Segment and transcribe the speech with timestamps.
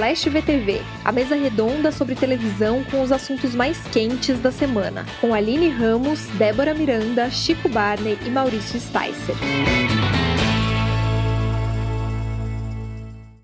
[0.00, 5.34] Flash VTV, a mesa redonda sobre televisão com os assuntos mais quentes da semana, com
[5.34, 9.36] Aline Ramos, Débora Miranda, Chico Barney e Maurício Sticer.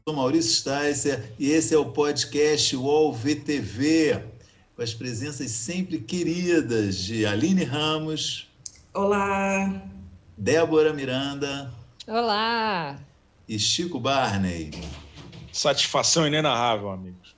[0.09, 4.23] Sou Maurício Sticer e esse é o podcast UOL VTV,
[4.75, 8.49] com as presenças sempre queridas de Aline Ramos.
[8.95, 9.83] Olá!
[10.39, 11.71] Débora Miranda.
[12.07, 12.97] Olá!
[13.47, 14.71] E Chico Barney.
[15.57, 17.35] Satisfação inenarrável, amigos.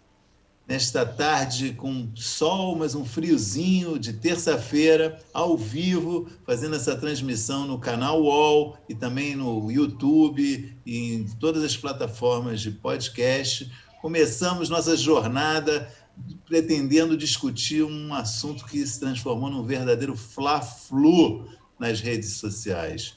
[0.66, 7.78] Nesta tarde com sol, mas um friozinho de terça-feira, ao vivo, fazendo essa transmissão no
[7.78, 13.70] canal UOL e também no YouTube e em todas as plataformas de podcast.
[14.02, 15.88] Começamos nossa jornada
[16.44, 21.48] pretendendo discutir um assunto que se transformou num verdadeiro fla-flu
[21.78, 23.14] nas redes sociais.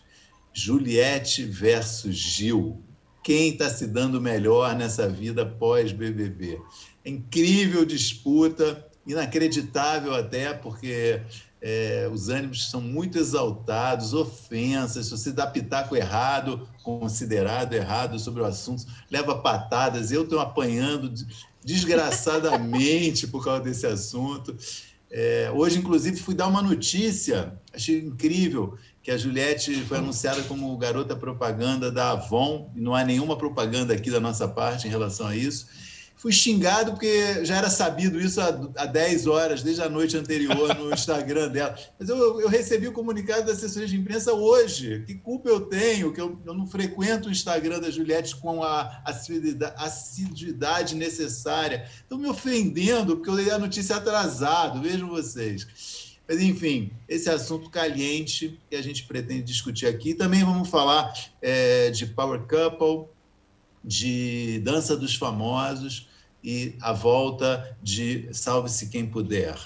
[0.54, 2.84] Juliette versus Gil.
[3.24, 6.60] Quem está se dando melhor nessa vida pós-BBB?
[7.06, 11.22] É incrível disputa, inacreditável até, porque
[11.62, 18.42] é, os ânimos são muito exaltados, ofensas, se você dá pitaco errado, considerado errado sobre
[18.42, 20.12] o assunto, leva patadas.
[20.12, 21.14] Eu estou apanhando
[21.64, 24.58] desgraçadamente por causa desse assunto.
[25.12, 30.78] É, hoje, inclusive, fui dar uma notícia, achei incrível, que a Juliette foi anunciada como
[30.78, 35.28] garota propaganda da Avon, e não há nenhuma propaganda aqui da nossa parte em relação
[35.28, 35.68] a isso.
[36.22, 40.78] Fui xingado porque já era sabido isso há, há 10 horas, desde a noite anterior,
[40.78, 41.76] no Instagram dela.
[41.98, 45.04] Mas eu, eu recebi o comunicado da assessoria de imprensa hoje.
[45.08, 49.02] Que culpa eu tenho que eu, eu não frequento o Instagram da Juliette com a
[49.04, 51.90] assiduidade necessária?
[52.04, 56.11] Estão me ofendendo porque eu dei a notícia atrasado, vejam vocês.
[56.32, 60.14] Mas, enfim, esse assunto caliente que a gente pretende discutir aqui.
[60.14, 63.10] Também vamos falar é, de Power Couple,
[63.84, 66.08] de Dança dos Famosos
[66.42, 69.58] e a volta de Salve-se Quem Puder.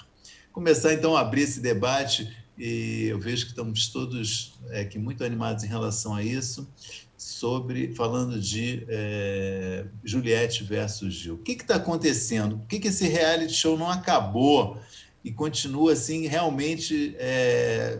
[0.52, 5.24] Começar então a abrir esse debate e eu vejo que estamos todos é, aqui muito
[5.24, 6.68] animados em relação a isso,
[7.16, 11.36] sobre falando de é, Juliette versus Gil.
[11.36, 12.58] O que está acontecendo?
[12.58, 14.80] Por que, que esse reality show não acabou
[15.26, 18.00] e continua assim realmente é,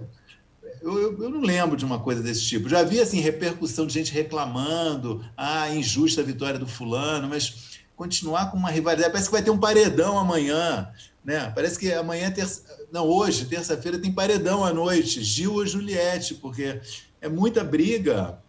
[0.86, 2.70] eu, eu, eu, não lembro de uma coisa desse tipo.
[2.70, 8.52] Já vi assim repercussão de gente reclamando, ah, injusta a vitória do fulano, mas continuar
[8.52, 9.12] com uma rivalidade.
[9.12, 10.88] Parece que vai ter um paredão amanhã,
[11.24, 11.52] né?
[11.56, 12.64] Parece que amanhã, terça...
[12.92, 16.80] não, hoje, terça-feira, tem paredão à noite, Gil ou Juliette, porque
[17.20, 18.40] é muita briga.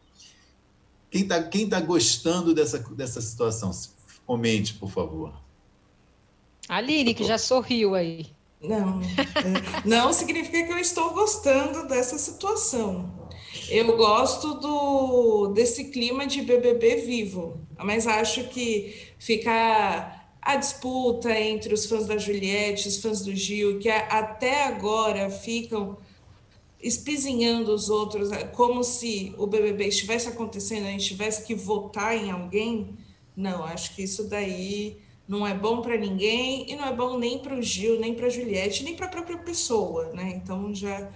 [1.10, 3.70] Quem está quem tá gostando dessa, dessa situação?
[4.26, 5.32] Comente, por favor.
[6.68, 8.35] Aline, que já sorriu aí.
[8.66, 13.14] Não, é, não significa que eu estou gostando dessa situação.
[13.68, 21.74] Eu gosto do desse clima de BBB vivo, mas acho que fica a disputa entre
[21.74, 25.98] os fãs da Juliette, os fãs do Gil, que até agora ficam
[26.80, 32.30] espizinhando os outros, como se o BBB estivesse acontecendo, a gente tivesse que votar em
[32.30, 32.96] alguém.
[33.34, 34.98] Não, acho que isso daí
[35.28, 38.26] não é bom para ninguém e não é bom nem para o Gil, nem para
[38.26, 40.34] a Juliette, nem para a própria pessoa, né?
[40.36, 41.10] Então já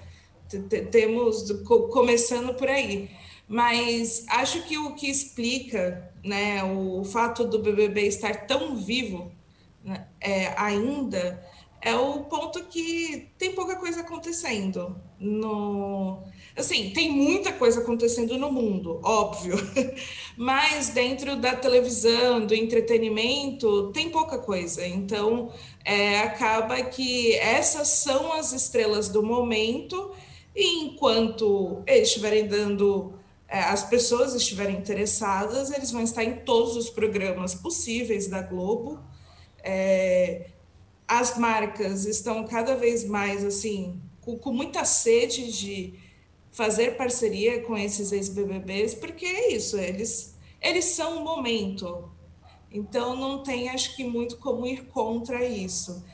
[0.90, 1.50] temos
[1.90, 3.10] começando por aí.
[3.46, 9.32] Mas acho que o que explica né, o fato do BBB estar tão vivo
[9.84, 11.44] né, é, ainda
[11.82, 15.00] é o ponto que tem pouca coisa acontecendo.
[15.18, 16.22] No...
[16.56, 19.56] Assim, tem muita coisa acontecendo no mundo, óbvio,
[20.36, 24.86] mas dentro da televisão, do entretenimento, tem pouca coisa.
[24.86, 25.52] Então,
[25.84, 30.12] é, acaba que essas são as estrelas do momento
[30.54, 33.14] e enquanto eles estiverem dando,
[33.48, 38.98] é, as pessoas estiverem interessadas, eles vão estar em todos os programas possíveis da Globo.
[39.62, 40.50] É,
[41.06, 45.94] as marcas estão cada vez mais assim, com, com muita sede de
[46.60, 52.12] fazer parceria com esses ex-BBBs, porque é isso, eles, eles são o momento.
[52.70, 56.04] Então não tem, acho que, muito como ir contra isso.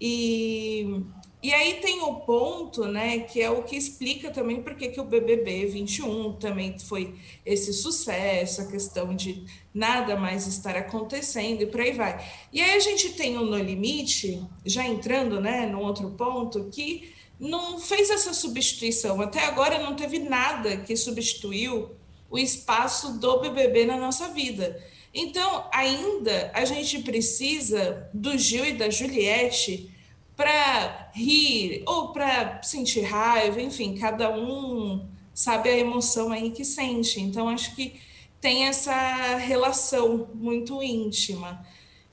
[0.00, 1.02] E
[1.40, 5.04] e aí tem o ponto, né, que é o que explica também porque que o
[5.04, 7.14] BBB 21 também foi
[7.46, 12.24] esse sucesso, a questão de nada mais estar acontecendo e por aí vai.
[12.52, 17.12] E aí a gente tem o No Limite, já entrando, né, num outro ponto, que
[17.38, 19.20] não fez essa substituição.
[19.20, 21.90] Até agora não teve nada que substituiu
[22.30, 24.82] o espaço do BBB na nossa vida.
[25.14, 29.90] Então, ainda a gente precisa do Gil e da Juliette
[30.36, 37.20] para rir ou para sentir raiva, enfim, cada um sabe a emoção aí que sente.
[37.20, 38.00] Então, acho que
[38.40, 41.66] tem essa relação muito íntima.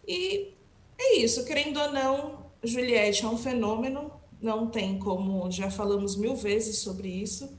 [0.07, 0.53] E
[0.97, 4.11] é isso, querendo ou não, Juliette é um fenômeno,
[4.41, 7.57] não tem como, já falamos mil vezes sobre isso,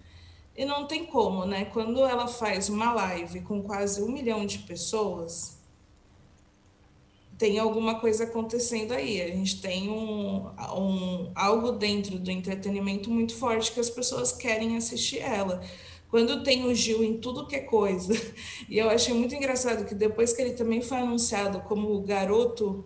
[0.57, 1.67] e não tem como, né?
[1.67, 5.57] Quando ela faz uma live com quase um milhão de pessoas,
[7.39, 9.21] tem alguma coisa acontecendo aí.
[9.21, 14.77] A gente tem um, um, algo dentro do entretenimento muito forte que as pessoas querem
[14.77, 15.61] assistir ela.
[16.09, 18.15] Quando tem o Gil em tudo que é coisa,
[18.69, 22.85] e eu achei muito engraçado que depois que ele também foi anunciado como o garoto,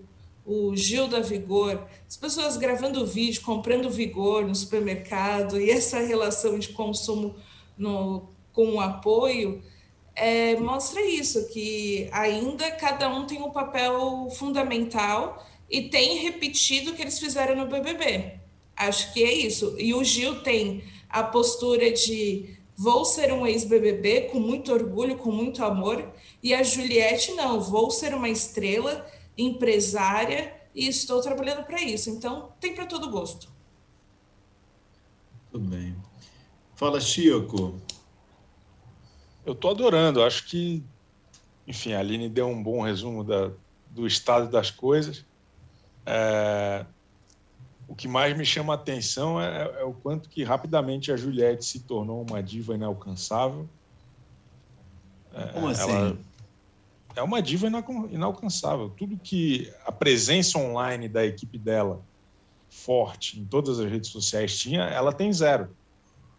[0.50, 6.58] o Gil da Vigor, as pessoas gravando vídeo, comprando Vigor no supermercado, e essa relação
[6.58, 7.37] de consumo
[7.79, 9.62] no, com o apoio,
[10.17, 16.94] é, mostra isso, que ainda cada um tem um papel fundamental e tem repetido o
[16.94, 18.41] que eles fizeram no BBB.
[18.76, 19.76] Acho que é isso.
[19.79, 25.31] E o Gil tem a postura de vou ser um ex-BBB com muito orgulho, com
[25.31, 26.03] muito amor,
[26.43, 29.06] e a Juliette não, vou ser uma estrela,
[29.41, 32.11] empresária e estou trabalhando para isso.
[32.11, 33.49] Então, tem para todo gosto.
[35.51, 35.97] Tudo bem.
[36.75, 37.79] Fala, Chico.
[39.45, 40.23] Eu estou adorando.
[40.23, 40.83] Acho que,
[41.67, 43.51] enfim, a Aline deu um bom resumo da,
[43.91, 45.25] do estado das coisas.
[46.07, 46.87] É,
[47.91, 51.65] o que mais me chama a atenção é, é, o quanto que rapidamente a Juliette
[51.65, 53.69] se tornou uma diva inalcançável.
[55.35, 56.19] É, Como assim?
[57.17, 57.67] É uma diva
[58.11, 58.91] inalcançável.
[58.91, 62.03] Tudo que a presença online da equipe dela,
[62.69, 65.75] forte em todas as redes sociais, tinha, ela tem zero.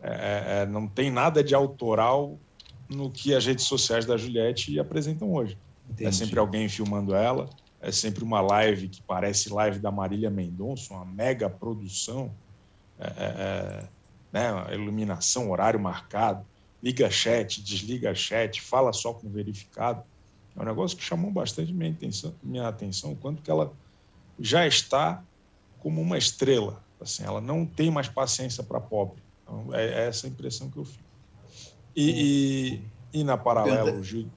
[0.02, 2.40] É, é, é, não tem nada de autoral
[2.90, 5.58] no que as redes sociais da Juliette apresentam hoje.
[5.90, 6.10] É Entendi.
[6.10, 7.50] É sempre alguém filmando ela,
[7.82, 12.32] é sempre uma live que parece live da Marília Mendonça, uma mega produção,
[13.00, 13.88] é, é,
[14.32, 16.46] né, iluminação, horário marcado,
[16.82, 20.04] liga chat, desliga chat, fala só com verificado.
[20.56, 23.72] É um negócio que chamou bastante minha atenção, minha atenção, quanto que ela
[24.40, 25.24] já está
[25.80, 26.84] como uma estrela.
[27.00, 29.22] Assim, ela não tem mais paciência para pobre.
[29.44, 31.04] Então, é, é, essa a impressão que eu fico.
[31.96, 32.82] E,
[33.14, 34.28] e, e na paralela, o Gil.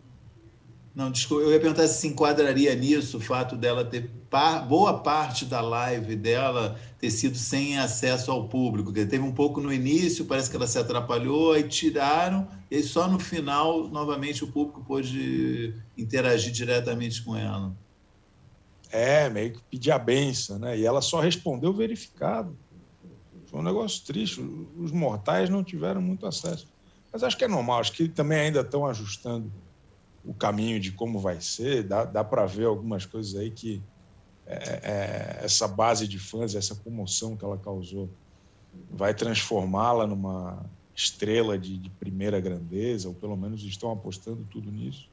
[0.94, 4.98] Não, desculpa, eu ia perguntar se se enquadraria nisso o fato dela ter par, boa
[4.98, 8.92] parte da live dela ter sido sem acesso ao público.
[8.92, 13.06] Que teve um pouco no início, parece que ela se atrapalhou, aí tiraram, e só
[13.06, 17.72] no final, novamente, o público pôde interagir diretamente com ela.
[18.90, 20.76] É, meio que pedir a benção, né?
[20.76, 22.58] E ela só respondeu verificado.
[23.46, 24.40] Foi um negócio triste.
[24.76, 26.66] Os mortais não tiveram muito acesso.
[27.12, 29.52] Mas acho que é normal, acho que também ainda estão ajustando
[30.24, 31.84] o caminho de como vai ser.
[31.84, 33.80] Dá, dá para ver algumas coisas aí que
[34.46, 38.08] é, é, essa base de fãs, essa comoção que ela causou,
[38.90, 40.64] vai transformá-la numa
[40.94, 45.08] estrela de, de, primeira grandeza, ou pelo menos estão apostando tudo nisso.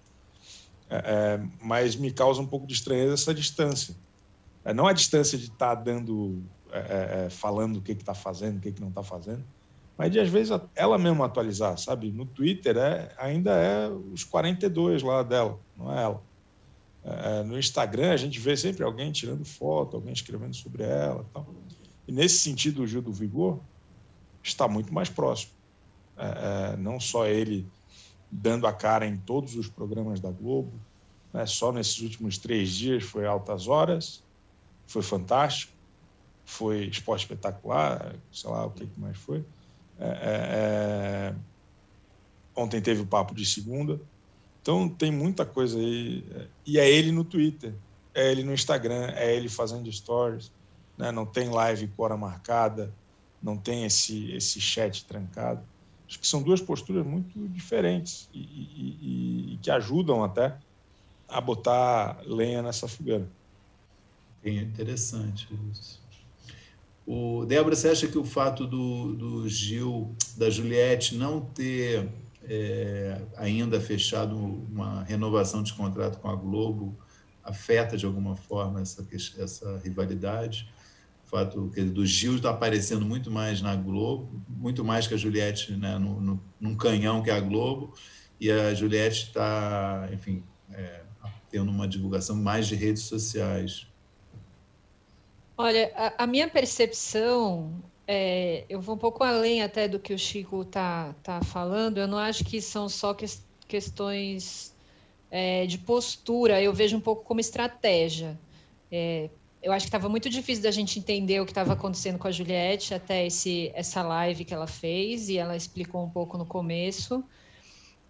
[0.89, 3.95] É, é mas me causa um pouco de estranheza essa distância.
[4.63, 8.61] É, não a distância de estar tá dando é, falando o que está fazendo, o
[8.61, 9.43] que, que não está fazendo,
[9.97, 12.11] mas de às vezes ela mesma atualizar, sabe?
[12.11, 16.21] No Twitter é, ainda é os 42 lá dela, não é ela.
[17.03, 21.47] É, no Instagram a gente vê sempre alguém tirando foto, alguém escrevendo sobre ela, tal.
[22.07, 23.59] E nesse sentido o Gil do Vigor
[24.43, 25.51] está muito mais próximo.
[26.17, 27.67] É, é, não só ele
[28.29, 30.73] dando a cara em todos os programas da Globo,
[31.33, 31.45] né?
[31.45, 34.23] só nesses últimos três dias foi altas horas,
[34.85, 35.73] foi fantástico
[36.51, 39.45] foi esporte espetacular, sei lá o que mais foi.
[39.97, 41.35] É, é, é,
[42.55, 43.99] ontem teve o papo de segunda.
[44.61, 46.23] Então tem muita coisa aí.
[46.65, 47.73] E é ele no Twitter,
[48.13, 50.51] é ele no Instagram, é ele fazendo stories.
[50.97, 51.11] Né?
[51.11, 52.93] Não tem live com hora marcada,
[53.41, 55.61] não tem esse, esse chat trancado.
[56.07, 60.57] Acho que são duas posturas muito diferentes e, e, e, e que ajudam até
[61.27, 63.27] a botar lenha nessa fogueira.
[64.43, 66.01] É interessante isso.
[67.07, 72.09] O, Débora, você acha que o fato do, do Gil, da Juliette, não ter
[72.43, 76.97] é, ainda fechado uma renovação de contrato com a Globo
[77.43, 79.07] afeta de alguma forma essa,
[79.37, 80.71] essa rivalidade?
[81.25, 85.71] O fato do Gil estar aparecendo muito mais na Globo, muito mais que a Juliette
[85.73, 87.93] né, no, no, num canhão que é a Globo,
[88.39, 90.43] e a Juliette está, enfim,
[90.73, 91.01] é,
[91.49, 93.87] tendo uma divulgação mais de redes sociais.
[95.57, 97.83] Olha, a, a minha percepção,
[98.13, 102.07] é, eu vou um pouco além até do que o Chico está tá falando, eu
[102.07, 103.25] não acho que são só que,
[103.67, 104.75] questões
[105.29, 108.37] é, de postura, eu vejo um pouco como estratégia.
[108.91, 109.29] É,
[109.63, 112.31] eu acho que estava muito difícil da gente entender o que estava acontecendo com a
[112.31, 117.23] Juliette até esse, essa live que ela fez, e ela explicou um pouco no começo.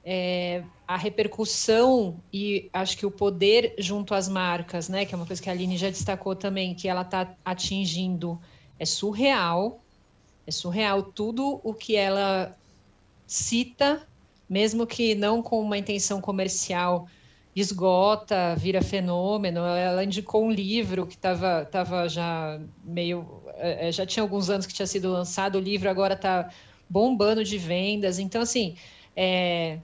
[0.03, 5.27] é, a repercussão e acho que o poder junto às marcas, né, que é uma
[5.27, 8.39] coisa que a Aline já destacou também, que ela está atingindo,
[8.79, 9.79] é surreal.
[10.45, 12.55] É surreal tudo o que ela
[13.27, 14.05] cita,
[14.49, 17.07] mesmo que não com uma intenção comercial,
[17.55, 19.61] esgota, vira fenômeno.
[19.61, 23.41] Ela indicou um livro que estava tava já meio.
[23.55, 26.49] É, já tinha alguns anos que tinha sido lançado, o livro agora está
[26.89, 28.19] bombando de vendas.
[28.19, 28.75] Então, assim,
[29.15, 29.79] é,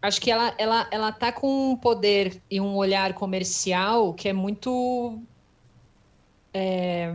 [0.00, 4.32] acho que ela, ela, ela tá com um poder e um olhar comercial que é
[4.32, 5.18] muito
[6.52, 7.12] é,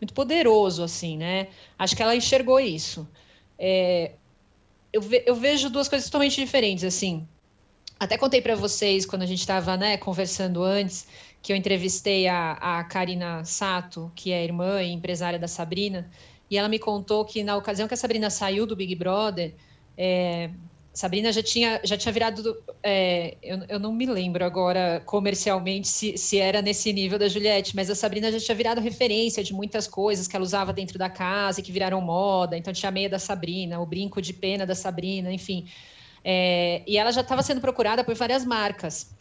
[0.00, 1.48] muito poderoso assim né?
[1.78, 3.08] Acho que ela enxergou isso.
[3.58, 4.12] É,
[4.92, 7.26] eu, ve, eu vejo duas coisas totalmente diferentes assim.
[7.98, 11.06] Até contei para vocês quando a gente estava né, conversando antes
[11.42, 16.08] que eu entrevistei a, a Karina Sato que é irmã e empresária da Sabrina
[16.50, 19.54] e ela me contou que na ocasião que a Sabrina saiu do Big Brother
[19.96, 20.50] é,
[20.98, 22.60] Sabrina já tinha, já tinha virado.
[22.82, 27.76] É, eu, eu, não me lembro agora comercialmente se, se era nesse nível da Juliette,
[27.76, 31.08] mas a Sabrina já tinha virado referência de muitas coisas que ela usava dentro da
[31.08, 32.58] casa e que viraram moda.
[32.58, 35.68] Então tinha a meia da Sabrina, o brinco de pena da Sabrina, enfim.
[36.24, 39.14] É, e ela já estava sendo procurada por várias marcas.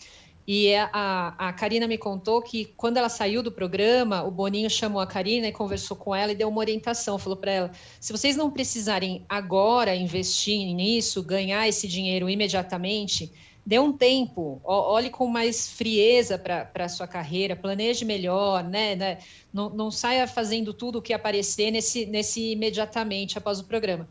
[0.48, 4.70] E é, a, a Karina me contou que quando ela saiu do programa, o Boninho
[4.70, 7.20] chamou a Karina e conversou com ela e deu uma orientação.
[7.20, 13.30] Falou para ela: se vocês não precisarem agora investir nisso, ganhar esse dinheiro imediatamente,
[13.66, 18.96] dê um tempo, olhe com mais frieza para a sua carreira, planeje melhor, né?
[18.96, 19.18] né?
[19.52, 24.08] Não, não saia fazendo tudo o que aparecer nesse, nesse imediatamente após o programa.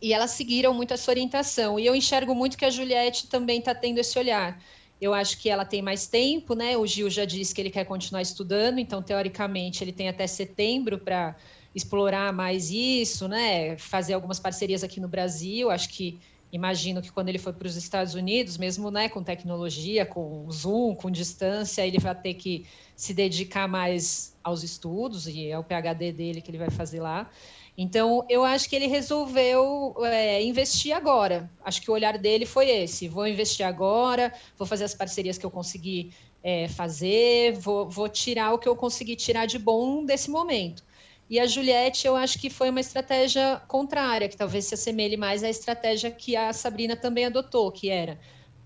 [0.00, 1.80] E elas seguiram muito essa orientação.
[1.80, 4.56] E eu enxergo muito que a Juliette também está tendo esse olhar.
[5.00, 6.76] Eu acho que ela tem mais tempo, né?
[6.76, 10.98] O Gil já disse que ele quer continuar estudando, então, teoricamente, ele tem até setembro
[10.98, 11.36] para
[11.74, 13.76] explorar mais isso, né?
[13.76, 15.70] Fazer algumas parcerias aqui no Brasil.
[15.70, 16.18] Acho que
[16.50, 20.94] imagino que quando ele for para os Estados Unidos, mesmo né, com tecnologia, com Zoom,
[20.94, 26.40] com distância, ele vai ter que se dedicar mais aos estudos e ao PhD dele
[26.40, 27.30] que ele vai fazer lá.
[27.78, 31.50] Então, eu acho que ele resolveu é, investir agora.
[31.62, 35.44] Acho que o olhar dele foi esse: vou investir agora, vou fazer as parcerias que
[35.44, 40.30] eu consegui é, fazer, vou, vou tirar o que eu consegui tirar de bom desse
[40.30, 40.82] momento.
[41.28, 45.42] E a Juliette, eu acho que foi uma estratégia contrária, que talvez se assemelhe mais
[45.42, 48.18] à estratégia que a Sabrina também adotou, que era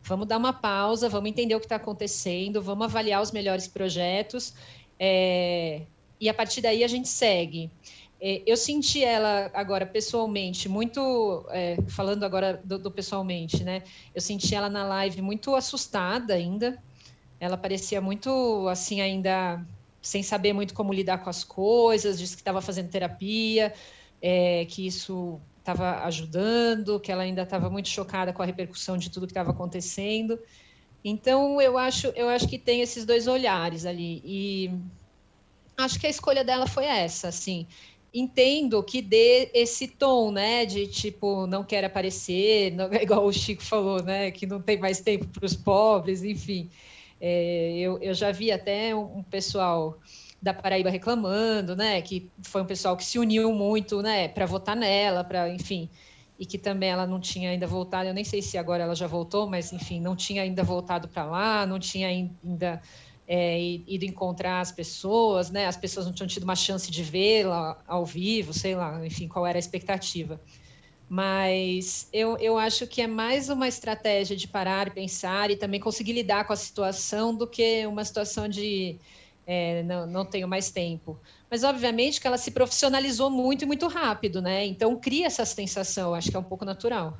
[0.02, 4.54] vamos dar uma pausa, vamos entender o que está acontecendo, vamos avaliar os melhores projetos,
[4.98, 5.82] é,
[6.20, 7.70] e a partir daí a gente segue.
[8.20, 13.82] É, eu senti ela agora pessoalmente muito, é, falando agora do, do, pessoalmente, né?
[14.14, 16.78] Eu senti ela na live muito assustada ainda.
[17.40, 19.64] Ela parecia muito assim ainda
[20.02, 22.18] sem saber muito como lidar com as coisas.
[22.18, 23.72] Disse que estava fazendo terapia,
[24.20, 29.10] é, que isso estava ajudando, que ela ainda estava muito chocada com a repercussão de
[29.10, 30.38] tudo que estava acontecendo.
[31.02, 34.70] Então eu acho, eu acho que tem esses dois olhares ali e
[35.78, 37.66] acho que a escolha dela foi essa, assim
[38.12, 43.62] entendo que dê esse tom, né, de tipo, não quer aparecer, não, igual o Chico
[43.62, 46.68] falou, né, que não tem mais tempo para os pobres, enfim.
[47.20, 49.98] É, eu, eu já vi até um, um, pessoal
[50.40, 54.74] da Paraíba reclamando, né, que foi um pessoal que se uniu muito, né, para votar
[54.74, 55.88] nela, para, enfim,
[56.38, 59.06] e que também ela não tinha ainda voltado, eu nem sei se agora ela já
[59.06, 62.80] voltou, mas, enfim, não tinha ainda voltado para lá, não tinha ainda
[63.32, 65.66] é, ido encontrar as pessoas, né?
[65.66, 69.46] As pessoas não tinham tido uma chance de vê-la ao vivo, sei lá, enfim, qual
[69.46, 70.40] era a expectativa.
[71.08, 75.78] Mas eu, eu acho que é mais uma estratégia de parar e pensar e também
[75.78, 78.98] conseguir lidar com a situação do que uma situação de
[79.46, 81.16] é, não, não tenho mais tempo.
[81.48, 84.66] Mas, obviamente, que ela se profissionalizou muito e muito rápido, né?
[84.66, 87.16] Então, cria essa sensação, acho que é um pouco natural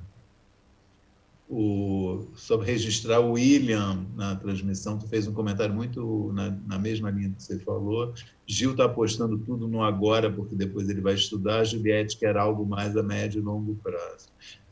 [1.50, 7.10] o, sobre registrar o William na transmissão, tu fez um comentário muito na, na mesma
[7.10, 8.14] linha que você falou.
[8.46, 11.64] Gil está apostando tudo no agora, porque depois ele vai estudar.
[11.64, 14.28] Juliette quer algo mais a médio e longo prazo.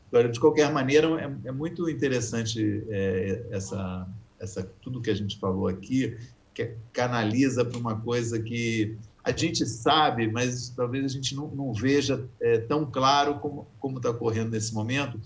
[0.07, 4.07] Agora, de qualquer maneira, é, é muito interessante é, essa,
[4.39, 6.17] essa tudo que a gente falou aqui,
[6.53, 11.73] que canaliza para uma coisa que a gente sabe, mas talvez a gente não, não
[11.73, 13.37] veja é, tão claro
[13.79, 15.19] como está ocorrendo nesse momento,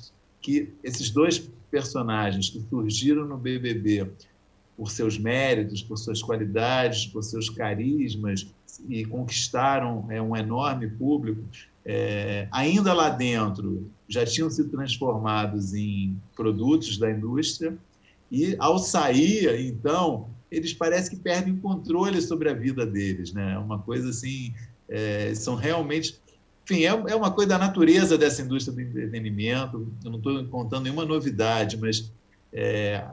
[0.44, 1.40] que esses dois
[1.72, 4.12] personagens que surgiram no BBB
[4.78, 8.54] por seus méritos, por suas qualidades, por seus carismas
[8.90, 11.42] e conquistaram é, um enorme público,
[11.86, 17.78] é, ainda lá dentro já tinham sido transformados em produtos da indústria
[18.32, 23.54] e ao sair, então, eles parecem que perdem o controle sobre a vida deles, né?
[23.54, 24.54] É uma coisa assim,
[24.90, 26.20] é, são realmente
[26.64, 29.88] enfim, é, é uma coisa da natureza dessa indústria do entretenimento.
[30.04, 32.12] Eu não estou contando nenhuma novidade, mas
[32.52, 33.04] é,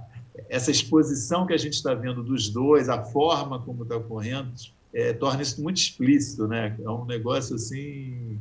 [0.49, 4.53] essa exposição que a gente está vendo dos dois, a forma como está ocorrendo,
[4.93, 6.77] é, torna isso muito explícito, né?
[6.83, 8.39] É um negócio assim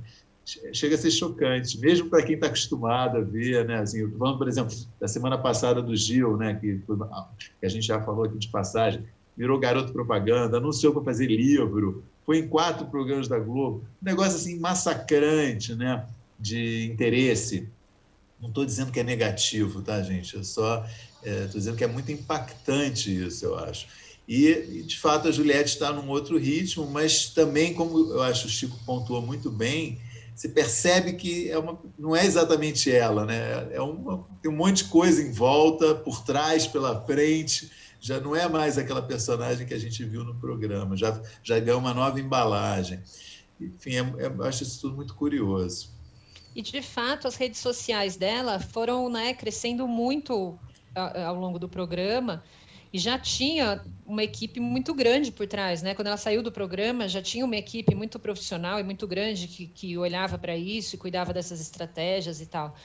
[0.74, 3.80] chega a ser chocante, mesmo para quem está acostumado a ver, né?
[3.80, 6.56] Assim, falando, por exemplo, da semana passada do Gil, né?
[6.56, 6.82] Que,
[7.60, 9.04] que a gente já falou aqui de passagem,
[9.38, 14.36] virou garoto propaganda, anunciou para fazer livro, foi em quatro programas da Globo, um negócio
[14.36, 16.06] assim massacrante, né?
[16.40, 17.68] De interesse.
[18.40, 20.36] Não estou dizendo que é negativo, tá, gente?
[20.36, 20.86] Eu só
[21.24, 23.88] estou é, dizendo que é muito impactante isso, eu acho.
[24.28, 28.50] E, de fato, a Juliette está num outro ritmo, mas também, como eu acho o
[28.52, 30.00] Chico pontuou muito bem,
[30.36, 33.70] você percebe que é uma, não é exatamente ela, né?
[33.72, 37.72] É uma, tem um monte de coisa em volta, por trás, pela frente.
[38.00, 41.80] Já não é mais aquela personagem que a gente viu no programa, já, já ganhou
[41.80, 43.02] uma nova embalagem.
[43.60, 45.92] Enfim, é, é, acho isso tudo muito curioso.
[46.56, 50.58] E, de fato, as redes sociais dela foram né, crescendo muito
[50.96, 52.44] ao longo do programa
[52.92, 55.94] e já tinha uma equipe muito grande por trás, né?
[55.94, 59.68] Quando ela saiu do programa, já tinha uma equipe muito profissional e muito grande que,
[59.68, 62.76] que olhava para isso e cuidava dessas estratégias e tal.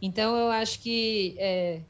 [0.00, 1.80] Então, eu acho que, é,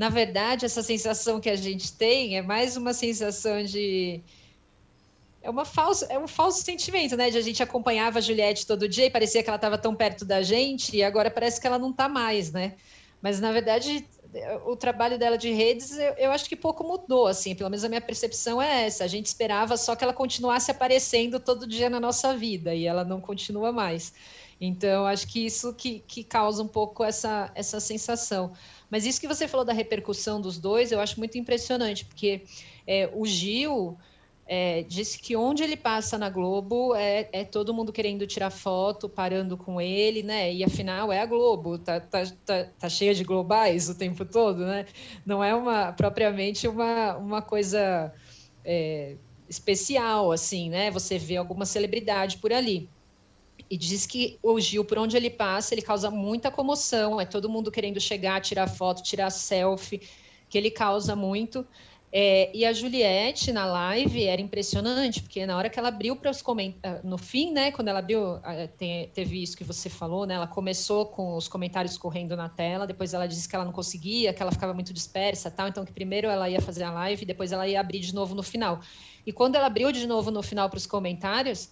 [0.00, 4.22] na verdade, essa sensação que a gente tem é mais uma sensação de
[5.42, 7.28] é uma falsa, é um falso sentimento, né?
[7.28, 10.24] De a gente acompanhava a Juliette todo dia e parecia que ela estava tão perto
[10.24, 12.76] da gente e agora parece que ela não está mais, né?
[13.20, 14.08] Mas na verdade
[14.64, 17.88] o trabalho dela de redes, eu, eu, acho que pouco mudou, assim, pelo menos a
[17.90, 19.04] minha percepção é essa.
[19.04, 23.04] A gente esperava só que ela continuasse aparecendo todo dia na nossa vida e ela
[23.04, 24.14] não continua mais.
[24.60, 28.52] Então, acho que isso que, que causa um pouco essa, essa sensação.
[28.90, 32.44] Mas isso que você falou da repercussão dos dois, eu acho muito impressionante, porque
[32.86, 33.96] é, o Gil
[34.52, 39.08] é, disse que onde ele passa na Globo é, é, todo mundo querendo tirar foto,
[39.08, 40.52] parando com ele, né?
[40.52, 44.66] E afinal é a Globo, tá, tá, tá, tá cheia de globais o tempo todo,
[44.66, 44.86] né?
[45.24, 48.12] Não é uma propriamente uma, uma coisa
[48.64, 49.16] é,
[49.48, 50.90] especial, assim, né?
[50.90, 52.90] Você vê alguma celebridade por ali.
[53.70, 57.48] E diz que o Gil, por onde ele passa, ele causa muita comoção, é todo
[57.48, 60.02] mundo querendo chegar, tirar foto, tirar selfie,
[60.48, 61.64] que ele causa muito.
[62.12, 66.28] É, e a Juliette na live era impressionante, porque na hora que ela abriu para
[66.28, 68.40] os comentários, no fim, né, quando ela abriu,
[68.76, 72.84] tem, teve isso que você falou, né, ela começou com os comentários correndo na tela,
[72.84, 75.92] depois ela disse que ela não conseguia, que ela ficava muito dispersa, tal, então que
[75.92, 78.80] primeiro ela ia fazer a live, depois ela ia abrir de novo no final.
[79.24, 81.70] E quando ela abriu de novo no final para os comentários,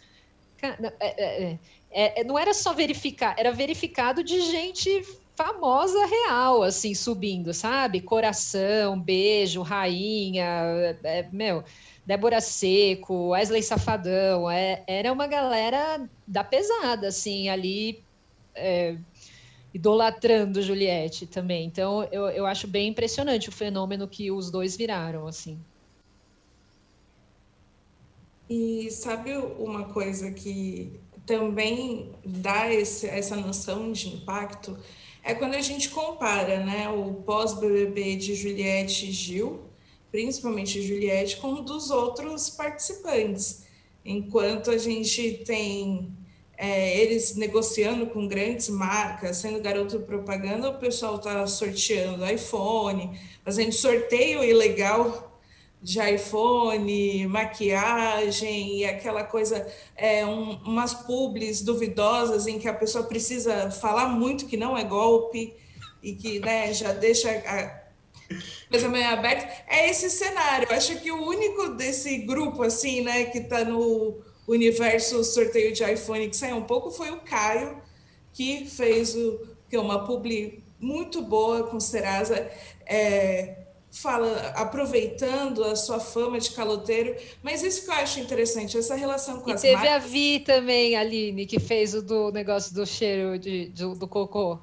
[0.62, 1.58] é, é,
[1.90, 8.00] é, é, não era só verificar, era verificado de gente famosa real, assim, subindo, sabe?
[8.00, 10.44] Coração, beijo, rainha,
[11.04, 11.62] é, meu,
[12.04, 18.02] Débora Seco, Wesley Safadão, é, era uma galera da pesada, assim, ali
[18.54, 18.96] é,
[19.72, 21.66] idolatrando Juliette também.
[21.66, 25.58] Então, eu, eu acho bem impressionante o fenômeno que os dois viraram, assim.
[28.50, 30.98] E sabe uma coisa que
[31.28, 34.76] também dá esse, essa noção de impacto?
[35.28, 39.60] é quando a gente compara né, o pós-BBB de Juliette e Gil,
[40.10, 43.64] principalmente Juliette, com um dos outros participantes.
[44.02, 46.16] Enquanto a gente tem
[46.56, 53.72] é, eles negociando com grandes marcas, sendo garoto propaganda, o pessoal está sorteando iPhone, fazendo
[53.72, 55.27] sorteio ilegal
[55.80, 63.04] de iPhone, maquiagem e aquela coisa, é, um, umas publis duvidosas em que a pessoa
[63.04, 65.54] precisa falar muito que não é golpe
[66.02, 67.88] e que né, já deixa a
[68.68, 69.48] coisa meio aberta.
[69.68, 70.66] É esse cenário.
[70.68, 75.84] Eu acho que o único desse grupo assim, né, que está no universo sorteio de
[75.84, 77.80] iPhone que saiu um pouco foi o Caio,
[78.32, 82.50] que fez o, que é uma publi muito boa com Serasa.
[82.86, 83.67] É,
[84.00, 89.40] fala, aproveitando a sua fama de caloteiro, mas isso que eu acho interessante, essa relação
[89.40, 89.92] com e as teve marcas...
[89.92, 94.58] a Vi também, Aline, que fez o do negócio do cheiro de, do, do cocô.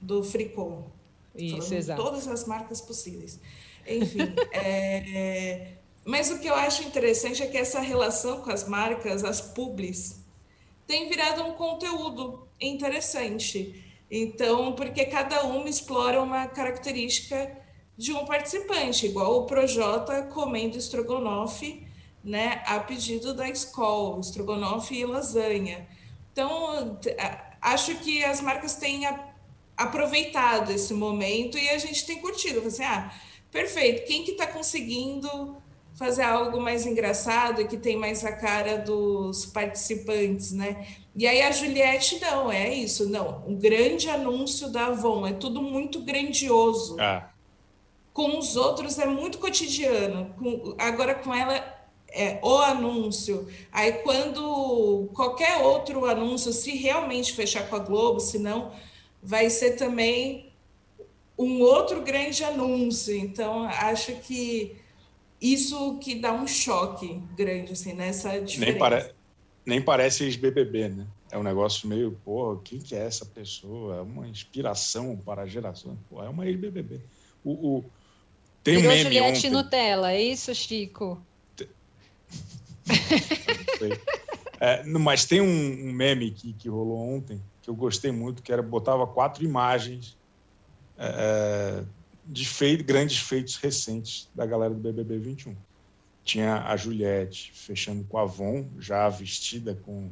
[0.00, 0.82] Do fricô.
[1.34, 2.00] Isso, exato.
[2.00, 3.40] Todas as marcas possíveis.
[3.86, 5.72] Enfim, é...
[6.04, 10.24] mas o que eu acho interessante é que essa relação com as marcas, as publis,
[10.86, 13.82] tem virado um conteúdo interessante.
[14.08, 17.65] Então, porque cada uma explora uma característica
[17.96, 21.86] de um participante, igual o Projota comendo estrogonofe,
[22.22, 25.86] né, a pedido da escola, estrogonofe e lasanha.
[26.32, 26.98] Então,
[27.60, 29.06] acho que as marcas têm
[29.76, 32.66] aproveitado esse momento e a gente tem curtido.
[32.66, 33.12] Assim, ah,
[33.50, 35.56] perfeito, quem que está conseguindo
[35.94, 40.86] fazer algo mais engraçado e que tem mais a cara dos participantes, né?
[41.14, 43.42] E aí a Juliette não, é isso, não.
[43.46, 46.96] Um grande anúncio da Avon, é tudo muito grandioso.
[47.00, 47.30] Ah.
[48.16, 50.34] Com os outros é muito cotidiano.
[50.38, 51.54] Com, agora com ela
[52.08, 53.46] é o anúncio.
[53.70, 58.72] Aí quando qualquer outro anúncio, se realmente fechar com a Globo, se não,
[59.22, 60.50] vai ser também
[61.38, 63.14] um outro grande anúncio.
[63.14, 64.76] Então acho que
[65.38, 68.72] isso que dá um choque grande assim nessa diferença.
[68.72, 69.14] Nem, pare...
[69.66, 71.06] Nem parece ex-BBB, né?
[71.30, 73.96] É um negócio meio, pô, quem que é essa pessoa?
[73.96, 75.98] É uma inspiração para a geração.
[76.08, 77.02] Pô, é uma ex-BBB.
[77.44, 77.84] O, o...
[78.66, 79.50] Tem Virou um meme Juliette ontem.
[79.50, 81.22] Nutella, é isso, Chico?
[84.58, 88.50] É, mas tem um, um meme que, que rolou ontem que eu gostei muito, que
[88.50, 90.16] era botava quatro imagens
[90.96, 91.84] é,
[92.24, 95.54] de fei grandes feitos recentes da galera do BBB 21.
[96.24, 100.10] Tinha a Juliette fechando com a Avon, já vestida com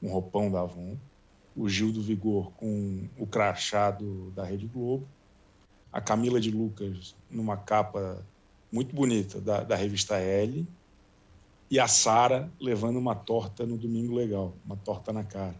[0.00, 0.96] um roupão da Avon.
[1.56, 5.08] O Gil do Vigor com o crachado da Rede Globo.
[5.92, 8.24] A Camila de Lucas numa capa
[8.70, 10.66] muito bonita da, da revista L.
[11.70, 15.54] E a Sara levando uma torta no Domingo Legal, uma torta na cara.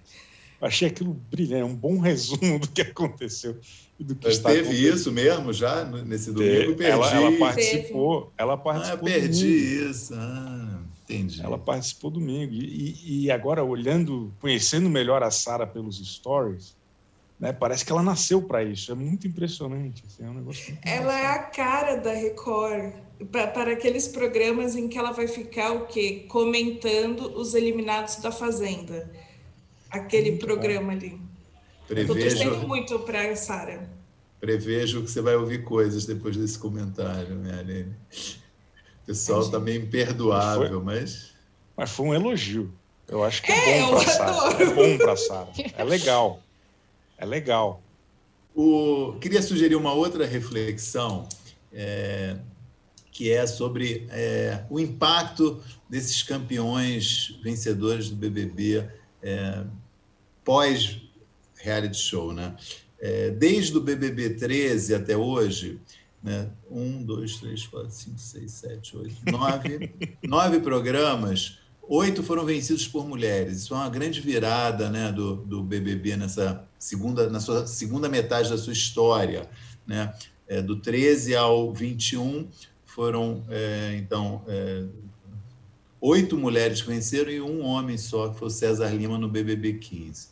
[0.61, 3.59] Achei aquilo brilhante, um bom resumo do que aconteceu
[3.99, 6.75] e do que Mas está teve isso mesmo já nesse domingo?
[6.75, 6.85] Perdi.
[6.85, 9.91] Ela, ela participou, ela ah, participou perdi domingo.
[9.91, 10.15] isso.
[10.15, 11.43] Ah, entendi.
[11.43, 12.53] Ela participou domingo.
[12.53, 16.77] E, e agora, olhando, conhecendo melhor a Sara pelos stories,
[17.41, 18.93] né, parece que ela nasceu para isso.
[18.93, 20.05] É muito impressionante.
[20.07, 22.93] Assim, é um negócio muito Ela é a cara da Record
[23.33, 26.27] pa- para aqueles programas em que ela vai ficar o quê?
[26.29, 29.11] Comentando os eliminados da Fazenda.
[29.91, 31.19] Aquele Muito programa ali.
[31.89, 33.91] Eu tô torcendo Prevejo, muito para a Sara.
[34.39, 37.95] prevejo que você vai ouvir coisas depois desse comentário, né, Aline?
[39.03, 41.33] O pessoal está meio imperdoável, mas.
[41.77, 42.73] Mas foi um elogio.
[43.09, 44.31] Eu acho que é, É, bom para Sara.
[44.31, 44.63] adoro.
[44.63, 45.49] É bom para Sara.
[45.77, 46.41] É legal.
[47.21, 47.83] É legal.
[48.55, 51.29] O, queria sugerir uma outra reflexão,
[51.71, 52.39] é,
[53.13, 58.89] que é sobre é, o impacto desses campeões vencedores do BBB
[59.23, 59.65] é,
[60.43, 62.33] pós-reality show.
[62.33, 62.57] Né?
[62.99, 65.79] É, desde o BBB 13 até hoje,
[66.23, 69.93] né, um, dois, três, quatro, cinco, seis, sete, oito, nove,
[70.25, 71.59] nove programas,
[71.91, 73.63] oito foram vencidos por mulheres.
[73.63, 78.49] Isso é uma grande virada né, do, do BBB nessa segunda, na sua segunda metade
[78.49, 79.51] da sua história.
[79.85, 80.15] Né?
[80.47, 82.49] É, do 13 ao 21
[82.87, 84.85] foram, é, então, é,
[86.01, 89.75] oito mulheres que venceram e um homem só, que foi o César Lima no BBB
[89.75, 90.29] 15.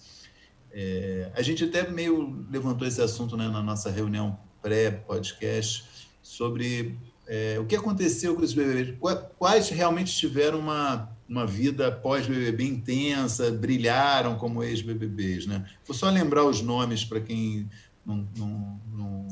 [0.71, 5.85] É, a gente até meio levantou esse assunto né, na nossa reunião pré-podcast
[6.23, 8.97] sobre é, o que aconteceu com os BBBs,
[9.38, 15.47] quais realmente tiveram uma, uma vida pós-BBB intensa, brilharam como ex-BBBs.
[15.47, 15.69] Né?
[15.87, 17.69] Vou só lembrar os nomes para quem
[18.05, 19.29] não está não, não,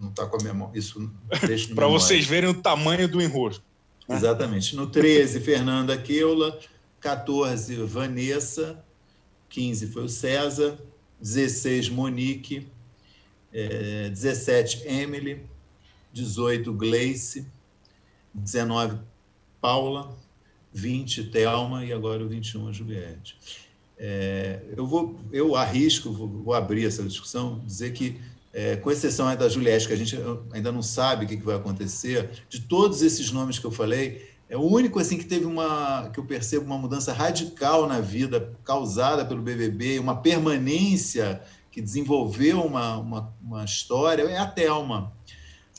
[0.00, 0.76] não tá com a memória.
[0.78, 1.10] Isso
[1.74, 3.64] Para vocês verem o tamanho do enrosco.
[4.08, 4.74] Exatamente.
[4.74, 6.58] No 13, Fernanda Keula.
[7.00, 8.84] 14, Vanessa.
[9.48, 10.76] 15 foi o César.
[11.20, 12.66] 16, Monique.
[13.52, 15.42] É, 17, Emily.
[16.12, 17.46] 18, Gleice.
[18.34, 18.98] 19,
[19.60, 20.16] Paula.
[20.76, 21.84] 20, Thelma.
[21.84, 23.36] E agora o 21, a Juliette.
[23.98, 28.20] É, eu, vou, eu arrisco, vou, vou abrir essa discussão, dizer que
[28.52, 30.16] é, com exceção da Juliette, que a gente
[30.52, 34.30] ainda não sabe o que, que vai acontecer, de todos esses nomes que eu falei,
[34.48, 38.54] é o único assim que teve uma que eu percebo uma mudança radical na vida
[38.64, 45.12] causada pelo BBB, uma permanência que desenvolveu uma, uma, uma história é a Thelma.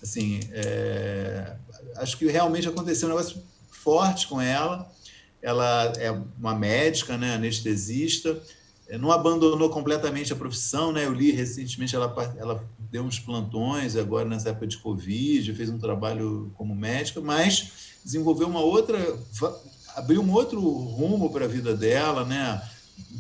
[0.01, 1.55] Assim, é,
[1.95, 3.41] acho que realmente aconteceu um negócio
[3.77, 4.91] forte com ela.
[5.41, 8.41] Ela é uma médica, né, anestesista,
[8.99, 11.05] não abandonou completamente a profissão, né?
[11.05, 15.77] Eu li recentemente ela ela deu uns plantões agora nessa época de covid, fez um
[15.77, 18.97] trabalho como médica, mas desenvolveu uma outra,
[19.95, 22.61] abriu um outro rumo para a vida dela, né?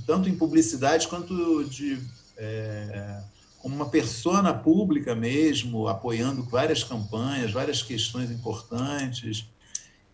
[0.05, 1.99] Tanto em publicidade quanto de
[2.37, 3.21] é,
[3.59, 9.45] como uma persona pública mesmo, apoiando várias campanhas, várias questões importantes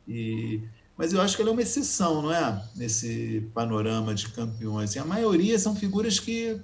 [0.08, 0.62] e
[0.98, 2.64] mas eu acho que ela é uma exceção, não é?
[2.76, 4.96] Nesse panorama de campeões.
[4.96, 6.60] a maioria são figuras que.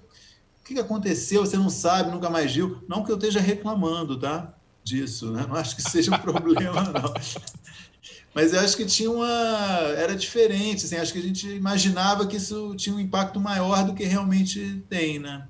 [0.61, 1.43] O que aconteceu?
[1.43, 2.83] Você não sabe, nunca mais viu.
[2.87, 4.53] Não que eu esteja reclamando, tá?
[4.83, 5.45] Disso, né?
[5.47, 7.13] Não acho que seja um problema, não.
[8.35, 9.27] Mas eu acho que tinha uma.
[9.97, 13.95] Era diferente, assim, acho que a gente imaginava que isso tinha um impacto maior do
[13.95, 15.47] que realmente tem, né?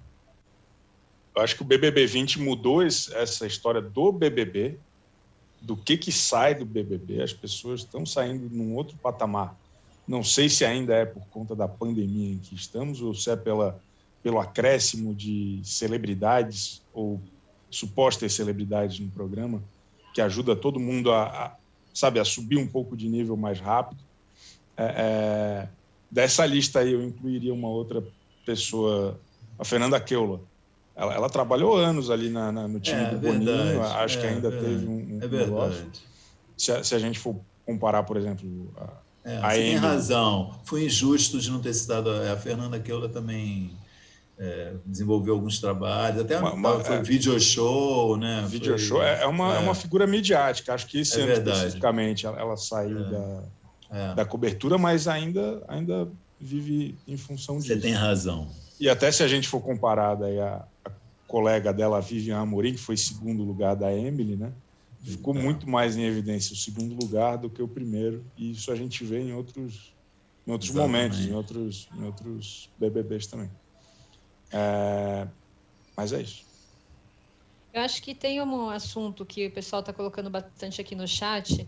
[1.36, 4.80] Eu acho que o BBB 20 mudou essa história do BBB
[5.62, 7.22] do que, que sai do BBB.
[7.22, 9.56] As pessoas estão saindo num outro patamar.
[10.08, 13.36] Não sei se ainda é por conta da pandemia em que estamos ou se é
[13.36, 13.80] pela,
[14.24, 17.22] pelo acréscimo de celebridades ou
[17.70, 19.62] supostas celebridades no programa,
[20.14, 21.56] que ajuda todo mundo a, a
[21.94, 24.02] sabe, a subir um pouco de nível mais rápido.
[24.78, 25.70] É, é,
[26.10, 28.04] dessa lista aí eu incluiria uma outra
[28.46, 29.20] pessoa,
[29.58, 30.42] a Fernanda Keula.
[31.00, 34.22] Ela, ela trabalhou anos ali na, na no time é, do verdade, Boninho, acho é,
[34.22, 35.86] que ainda verdade, teve um, um é verdade.
[36.58, 38.90] Se a, se a, gente for comparar, por exemplo, a,
[39.24, 40.60] é, a você tem razão.
[40.66, 43.72] Foi injusto de não ter citado a, a Fernanda Keula também
[44.38, 48.46] é, desenvolveu alguns trabalhos, até uma, uma, foi é, video show, né?
[48.50, 49.60] Video foi, show é, é uma, é.
[49.60, 53.10] uma figura midiática, acho que esse é ano especificamente ela, ela saiu é.
[53.10, 53.44] da,
[53.92, 54.16] é.
[54.16, 56.10] da cobertura, mas ainda, ainda
[56.40, 57.68] vive em função disso.
[57.68, 58.48] Você tem razão.
[58.80, 60.79] E até se a gente for comparar daí a, a
[61.30, 64.52] colega dela, Vivian Amorim, que foi segundo lugar da Emily, né?
[65.02, 68.76] Ficou muito mais em evidência o segundo lugar do que o primeiro, e isso a
[68.76, 69.94] gente vê em outros,
[70.46, 73.50] em outros momentos, em outros, em outros BBBs também.
[74.52, 75.28] É,
[75.96, 76.44] mas é isso.
[77.72, 81.66] Eu acho que tem um assunto que o pessoal está colocando bastante aqui no chat,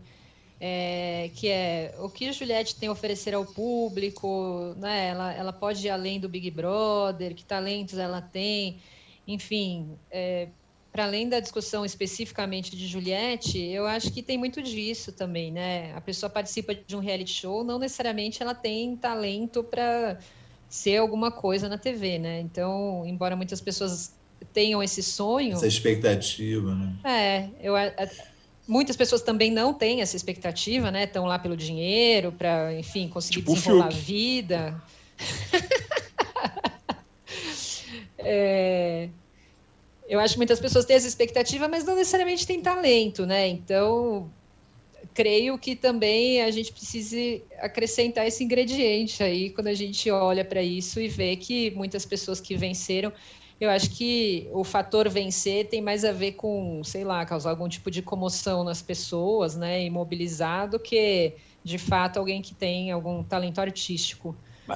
[0.59, 5.07] é, que é o que a Juliette tem a oferecer ao público, né?
[5.07, 8.79] Ela, ela pode ir além do Big Brother, que talentos ela tem,
[9.27, 9.97] enfim.
[10.09, 10.49] É,
[10.91, 15.93] para além da discussão especificamente de Juliette, eu acho que tem muito disso também, né?
[15.95, 20.19] A pessoa participa de um reality show, não necessariamente ela tem talento para
[20.67, 22.41] ser alguma coisa na TV, né?
[22.41, 24.13] Então, embora muitas pessoas
[24.51, 25.53] tenham esse sonho.
[25.53, 26.95] Essa expectativa, né?
[27.05, 27.73] É, eu,
[28.67, 31.05] muitas pessoas também não têm essa expectativa, né?
[31.05, 34.83] Estão lá pelo dinheiro, para, enfim, conseguir tipo desenrolar a vida.
[38.23, 39.09] é,
[40.07, 43.47] eu acho que muitas pessoas têm essa expectativa, mas não necessariamente têm talento, né?
[43.47, 44.29] Então,
[45.13, 50.61] creio que também a gente precise acrescentar esse ingrediente aí quando a gente olha para
[50.61, 53.11] isso e vê que muitas pessoas que venceram.
[53.59, 57.69] Eu acho que o fator vencer tem mais a ver com, sei lá, causar algum
[57.69, 63.23] tipo de comoção nas pessoas, né, imobilizar, do que de fato alguém que tem algum
[63.23, 64.35] talento artístico.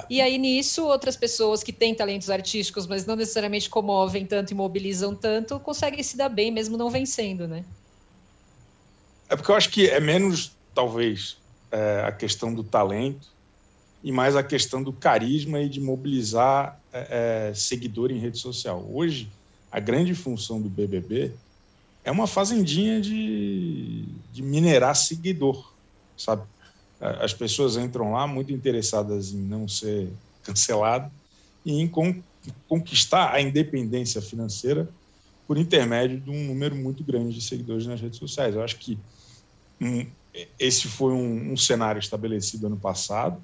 [0.09, 5.15] E aí nisso, outras pessoas que têm talentos artísticos, mas não necessariamente comovem tanto, imobilizam
[5.15, 7.63] tanto, conseguem se dar bem mesmo não vencendo, né?
[9.29, 11.37] É porque eu acho que é menos, talvez,
[11.71, 13.27] é, a questão do talento
[14.03, 18.85] e mais a questão do carisma e de mobilizar é, é, seguidor em rede social.
[18.91, 19.27] Hoje,
[19.71, 21.33] a grande função do BBB
[22.03, 25.73] é uma fazendinha de, de minerar seguidor,
[26.15, 26.43] sabe?
[26.99, 30.09] As pessoas entram lá muito interessadas em não ser
[30.43, 31.11] cancelado
[31.65, 32.15] e em con
[32.67, 34.87] conquistar a independência financeira
[35.47, 38.55] por intermédio de um número muito grande de seguidores nas redes sociais.
[38.55, 38.97] Eu acho que
[39.81, 40.05] um,
[40.59, 43.41] esse foi um, um, cenário estabelecido ano passado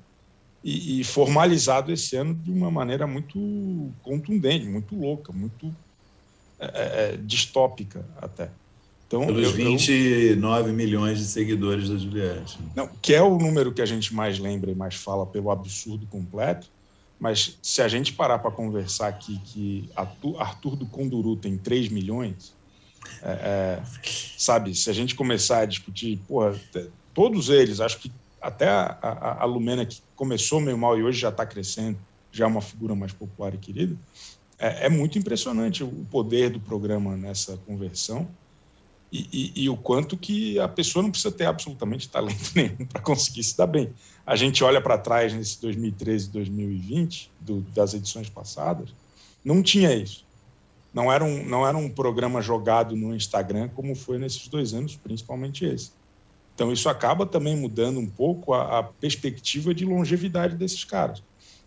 [0.63, 5.73] e, e, formalizado esse ano de uma maneira muito contundente, muito louca, muito
[6.59, 8.51] é, é, é distópica até.
[9.11, 12.57] Então, Pelos eu, 29 eu, milhões de seguidores da Juliette.
[12.73, 16.07] Não, que é o número que a gente mais lembra e mais fala pelo absurdo
[16.07, 16.67] completo,
[17.19, 19.89] mas se a gente parar para conversar aqui que
[20.39, 22.53] Arthur do Conduru tem 3 milhões,
[23.21, 23.83] é, é,
[24.37, 26.57] sabe, se a gente começar a discutir, porra,
[27.13, 28.09] todos eles, acho que
[28.41, 31.97] até a, a, a Lumena, que começou meio mal e hoje já está crescendo,
[32.31, 33.93] já é uma figura mais popular e querida,
[34.57, 38.25] é, é, muito impressionante o poder do programa nessa conversão
[39.11, 43.01] e, e, e, o quanto que a pessoa não precisa ter absolutamente talento nenhum para
[43.01, 43.91] conseguir se dar bem.
[44.25, 48.93] A gente olha para trás nesse 2013 2020, do, das edições passadas,
[49.43, 50.25] não tinha isso.
[50.93, 54.95] Não era, um, não era um programa jogado no Instagram como foi nesses dois anos,
[54.95, 55.91] principalmente esse.
[56.53, 61.23] Então, isso acaba também mudando um pouco a, a perspectiva de longevidade desses caras.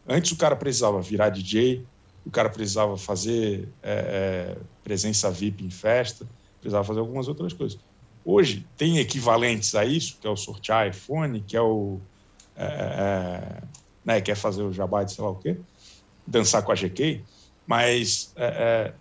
[0.06, 1.84] Antes, o cara precisava virar DJ,
[2.24, 6.26] o cara precisava fazer é, é, presença VIP em festa,
[6.64, 7.78] precisava fazer algumas outras coisas.
[8.24, 11.98] Hoje, tem equivalentes a isso, que é o sortear iPhone, que é o.
[12.56, 13.62] É, é
[14.04, 15.56] né, quer fazer o jabá de sei lá o quê,
[16.26, 17.22] dançar com a GK,
[17.66, 18.94] mas é, é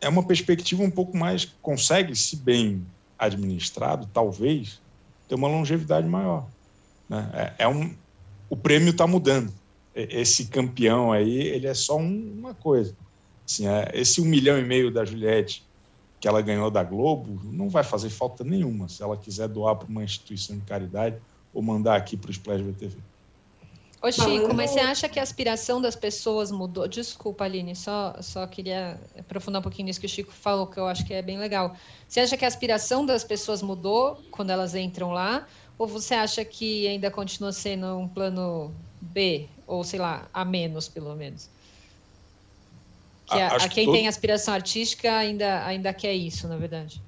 [0.00, 2.86] é uma perspectiva um pouco mais consegue se bem
[3.18, 4.80] administrado talvez
[5.28, 6.46] ter uma longevidade maior
[7.08, 7.30] né?
[7.58, 7.94] é, é um
[8.48, 9.52] o prêmio está mudando
[9.94, 12.94] esse campeão aí ele é só um, uma coisa
[13.46, 15.64] assim é, esse um milhão e meio da Juliette
[16.20, 19.88] que ela ganhou da Globo não vai fazer falta nenhuma se ela quiser doar para
[19.88, 21.16] uma instituição de caridade
[21.52, 22.98] ou mandar aqui para o Splash VTV.
[24.02, 26.86] Ô, Chico, mas você acha que a aspiração das pessoas mudou?
[26.86, 30.86] Desculpa, Aline, só, só queria aprofundar um pouquinho nisso que o Chico falou, que eu
[30.86, 31.74] acho que é bem legal.
[32.06, 35.46] Você acha que a aspiração das pessoas mudou quando elas entram lá?
[35.78, 39.48] Ou você acha que ainda continua sendo um plano B?
[39.66, 41.50] Ou, sei lá, a menos, pelo menos?
[43.26, 43.94] Que a, a quem que todo...
[43.94, 47.02] tem aspiração artística ainda, ainda quer isso, na verdade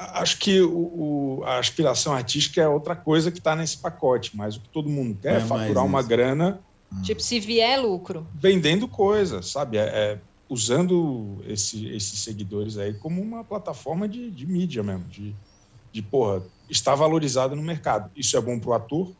[0.00, 4.56] acho que o, o, a aspiração artística é outra coisa que está nesse pacote, mas
[4.56, 6.60] o que todo mundo quer é, é faturar uma grana.
[7.02, 8.26] Tipo, se vier lucro.
[8.34, 9.76] Vendendo coisa, sabe?
[9.76, 15.34] É, é, usando esse, esses seguidores aí como uma plataforma de, de mídia mesmo, de,
[15.92, 18.10] de, porra, está valorizado no mercado.
[18.16, 19.12] Isso é bom para o ator,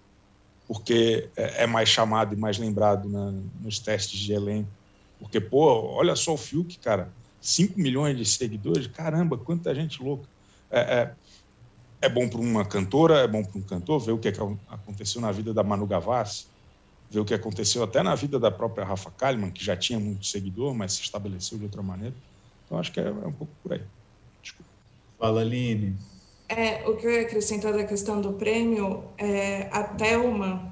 [0.71, 4.71] porque é, é, mais chamado e mais lembrado na, nos testes de elenco.
[5.19, 10.29] Porque, pô, olha só o Fiuk, cara, 5 milhões de seguidores, caramba, quanta gente louca
[10.71, 11.15] é, é,
[12.03, 14.41] é bom para uma cantora, é bom para um cantor ver o que, é que
[14.69, 16.47] aconteceu na vida da Manu Gavassi,
[17.11, 20.25] ver o que aconteceu até na vida da própria Rafa Kalimann, que já tinha muito
[20.25, 22.15] seguidor, mas se estabeleceu de outra maneira.
[22.65, 23.83] Então, acho que é, é um pouco por aí.
[24.41, 24.71] Desculpa.
[25.19, 25.97] Fala, Aline.
[26.51, 30.69] É, o que eu ia acrescentar da questão do prêmio, é, a Thelma,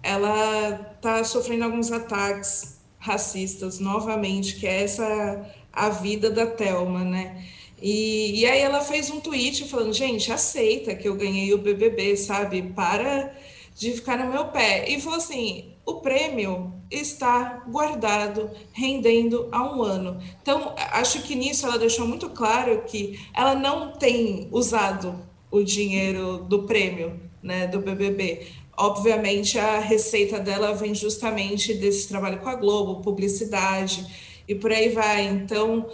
[0.00, 7.44] ela está sofrendo alguns ataques racistas novamente, que é essa a vida da Thelma, né?
[7.82, 12.16] E, e aí ela fez um tweet falando, gente, aceita que eu ganhei o BBB,
[12.16, 12.62] sabe?
[12.62, 13.34] Para
[13.74, 14.88] de ficar no meu pé.
[14.88, 20.20] E falou assim, o prêmio está guardado, rendendo há um ano.
[20.42, 25.14] Então, acho que nisso ela deixou muito claro que ela não tem usado
[25.48, 28.48] o dinheiro do prêmio, né, do BBB.
[28.76, 34.04] Obviamente, a receita dela vem justamente desse trabalho com a Globo, publicidade
[34.48, 35.24] e por aí vai.
[35.24, 35.88] Então,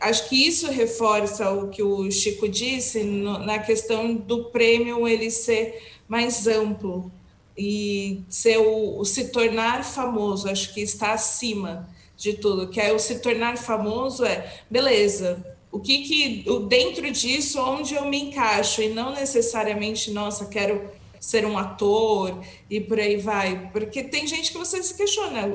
[0.00, 5.30] acho que isso reforça o que o Chico disse no, na questão do prêmio ele
[5.30, 7.10] ser mais amplo
[7.56, 12.92] e ser o, o, se tornar famoso, acho que está acima de tudo, que é
[12.92, 15.44] o se tornar famoso é beleza.
[15.70, 21.46] O que que dentro disso onde eu me encaixo e não necessariamente nossa quero ser
[21.46, 25.46] um ator e por aí vai, porque tem gente que você se questiona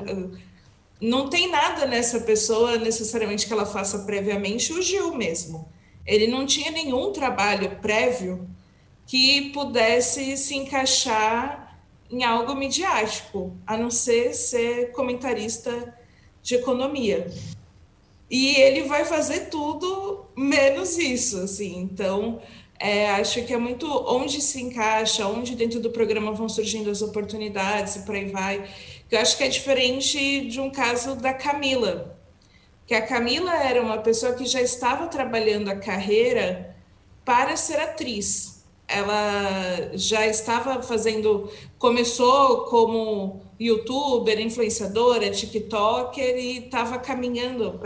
[1.00, 5.68] não tem nada nessa pessoa necessariamente que ela faça previamente, o Gil mesmo.
[6.04, 8.48] Ele não tinha nenhum trabalho prévio
[9.06, 11.67] que pudesse se encaixar
[12.10, 15.94] em algo midiático, a não ser ser comentarista
[16.42, 17.26] de economia.
[18.30, 21.78] E ele vai fazer tudo menos isso, assim.
[21.80, 22.40] Então,
[22.78, 27.02] é, acho que é muito onde se encaixa, onde dentro do programa vão surgindo as
[27.02, 28.68] oportunidades e por aí vai.
[29.10, 32.18] Eu acho que é diferente de um caso da Camila,
[32.86, 36.76] que a Camila era uma pessoa que já estava trabalhando a carreira
[37.24, 38.57] para ser atriz.
[38.88, 47.78] Ela já estava fazendo, começou como youtuber, influenciadora, TikToker e estava caminhando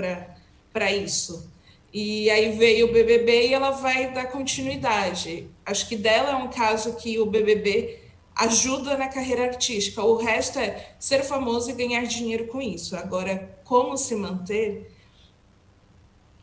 [0.73, 1.51] para isso.
[1.93, 5.51] E aí veio o BBB e ela vai dar continuidade.
[5.67, 8.01] Acho que dela é um caso que o BBB
[8.35, 10.03] ajuda na carreira artística.
[10.03, 12.97] O resto é ser famoso e ganhar dinheiro com isso.
[12.97, 14.91] Agora, como se manter,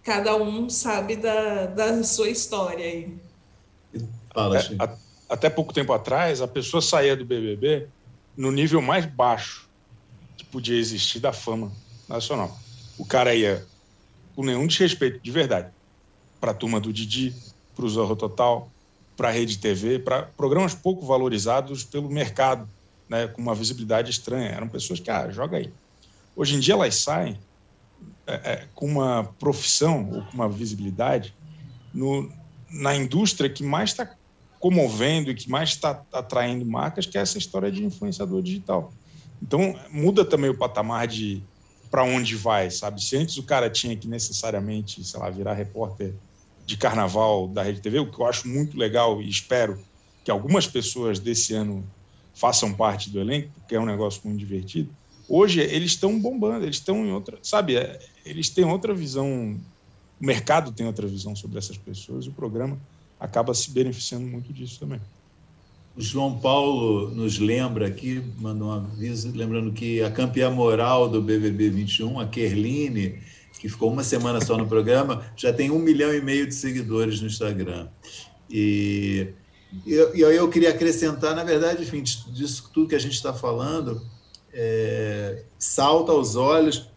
[0.04, 3.29] cada um sabe da, da sua história aí.
[4.40, 4.98] Fala, é, a,
[5.30, 7.88] até pouco tempo atrás, a pessoa saía do BBB
[8.36, 9.70] no nível mais baixo
[10.38, 11.72] que podia existir da fama
[12.08, 12.58] nacional.
[12.98, 13.66] O cara ia
[14.36, 15.70] com nenhum desrespeito, de verdade,
[16.40, 17.36] para a turma do Didi,
[17.76, 18.70] para o Zorro Total,
[19.16, 22.68] para a rede TV, para programas pouco valorizados pelo mercado,
[23.10, 24.50] né, com uma visibilidade estranha.
[24.50, 25.72] Eram pessoas que, ah, joga aí.
[26.36, 27.38] Hoje em dia elas saem
[28.26, 31.36] é, é, com uma profissão ou com uma visibilidade
[31.94, 32.32] no,
[32.70, 34.10] na indústria que mais está
[34.60, 38.94] comovendo e que mais está atraindo marcas, que é essa história de influenciador digital.
[39.42, 41.42] Então, muda também o patamar de
[41.90, 43.04] para onde vai, sabe?
[43.04, 46.14] Se antes o cara tinha que necessariamente, sei lá, virar repórter
[46.66, 49.80] de carnaval da Rede TV, o que eu acho muito legal e espero
[50.24, 51.84] que algumas pessoas desse ano
[52.36, 54.90] façam parte do elenco, porque é um negócio muito divertido.
[55.28, 59.60] Hoje eles estão bombando, eles estão em outra, sabe, é, eles têm outra visão,
[60.22, 62.80] o mercado tem outra visão sobre essas pessoas, o programa
[63.20, 65.02] acaba se beneficiando muito disso também.
[65.98, 71.22] O João Paulo nos lembra aqui, mandou um aviso, lembrando que a campeã moral do
[71.22, 73.20] BBB 21, a Kerline,
[73.60, 77.20] que ficou uma semana só no programa, já tem um milhão e meio de seguidores
[77.20, 77.90] no Instagram.
[78.50, 79.28] E,
[79.86, 84.02] e, e eu queria acrescentar, na verdade, enfim, disso tudo que a gente está falando,
[84.54, 86.88] é, salta aos olhos,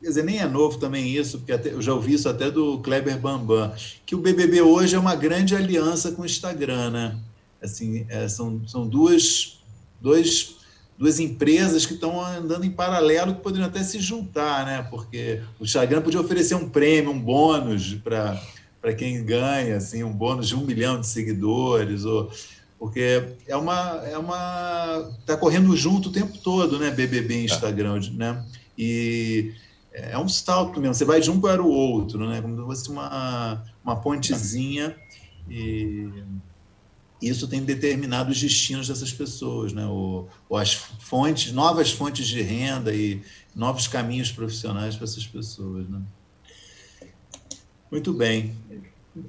[0.00, 2.78] quer dizer, nem é novo também isso, porque até, eu já ouvi isso até do
[2.78, 3.72] Kleber Bambam,
[4.06, 7.18] que o BBB hoje é uma grande aliança com o Instagram, né?
[7.62, 9.58] Assim, é, são, são duas
[10.00, 10.56] dois,
[10.96, 14.86] duas empresas que estão andando em paralelo que poderiam até se juntar, né?
[14.90, 18.40] Porque o Instagram podia oferecer um prêmio, um bônus para
[18.80, 22.30] para quem ganha, assim, um bônus de um milhão de seguidores, ou
[22.78, 26.90] porque é uma é uma tá correndo junto o tempo todo, né?
[26.90, 27.44] BBB e.
[27.44, 28.44] Instagram, né?
[28.78, 29.52] E
[29.92, 30.94] é um salto mesmo.
[30.94, 32.40] Você vai de um para o outro, né?
[32.40, 34.96] Como se fosse uma uma pontezinha
[35.48, 36.08] e
[37.20, 39.84] isso tem determinado os destinos dessas pessoas, né?
[39.86, 43.22] O, as fontes, novas fontes de renda e
[43.54, 46.00] novos caminhos profissionais para essas pessoas, né?
[47.90, 48.54] Muito bem.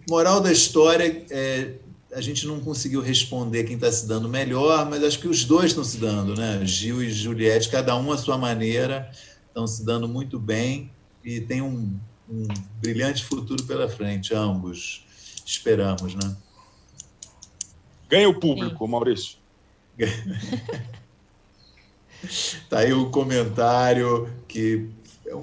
[0.07, 1.76] Moral da história é
[2.12, 5.68] a gente não conseguiu responder quem está se dando melhor, mas acho que os dois
[5.68, 6.60] estão se dando, né?
[6.66, 9.12] Gil e Juliette, cada um à sua maneira,
[9.50, 10.91] estão se dando muito bem
[11.24, 12.47] e tem um, um
[12.82, 15.06] brilhante futuro pela frente, ambos.
[15.45, 16.38] Esperamos, né?
[18.08, 18.91] Ganha o público, Sim.
[18.91, 19.38] Maurício.
[22.70, 24.89] tá aí o comentário que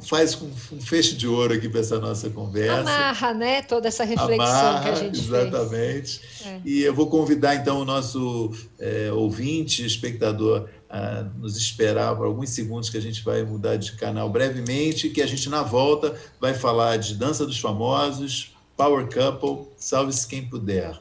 [0.01, 2.81] faz um fecho de ouro aqui para essa nossa conversa.
[2.81, 3.63] Amarra, né?
[3.63, 6.19] Toda essa reflexão Amarra, que a gente exatamente.
[6.19, 6.21] fez.
[6.45, 6.61] É.
[6.65, 12.51] E eu vou convidar, então, o nosso é, ouvinte, espectador, a nos esperar por alguns
[12.51, 16.55] segundos que a gente vai mudar de canal brevemente, que a gente, na volta, vai
[16.55, 20.99] falar de Dança dos Famosos, Power Couple, Salve-se Quem Puder.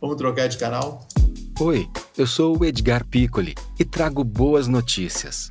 [0.00, 1.06] Vamos trocar de canal?
[1.58, 1.88] Oi,
[2.18, 5.50] eu sou o Edgar Piccoli e trago boas notícias.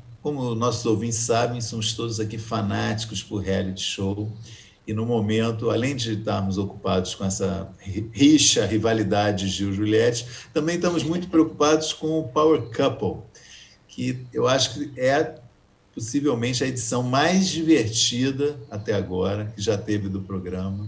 [0.21, 4.31] como nossos ouvintes sabem, somos todos aqui fanáticos por reality show.
[4.85, 7.71] E no momento, além de estarmos ocupados com essa
[8.11, 13.23] rixa, rivalidade Gil Juliette, também estamos muito preocupados com o Power Couple,
[13.87, 15.39] que eu acho que é
[15.93, 20.87] possivelmente a edição mais divertida até agora que já teve do programa.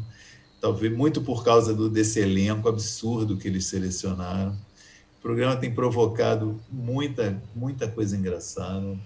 [0.62, 4.54] Talvez muito por causa do, desse elenco absurdo que eles selecionaram.
[5.18, 8.98] O programa tem provocado muita, muita coisa engraçada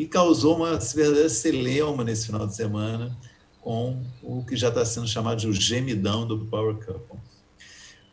[0.00, 3.14] e causou uma verdadeira celeuma nesse final de semana
[3.60, 7.18] com o que já está sendo chamado de o gemidão do Power Couple.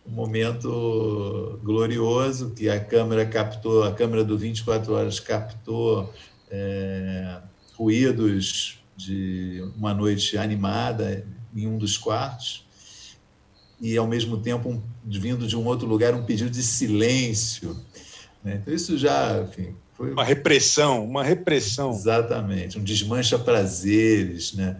[0.05, 6.13] Um momento glorioso que a câmera captou, a câmera do 24 horas captou
[6.51, 7.39] é,
[7.77, 11.25] ruídos de uma noite animada
[11.55, 12.65] em um dos quartos
[13.79, 17.79] e ao mesmo tempo um, vindo de um outro lugar um pedido de silêncio.
[18.43, 18.59] Né?
[18.61, 21.89] Então isso já, enfim, foi uma repressão, uma repressão.
[21.89, 24.79] Exatamente, um desmancha prazeres, né?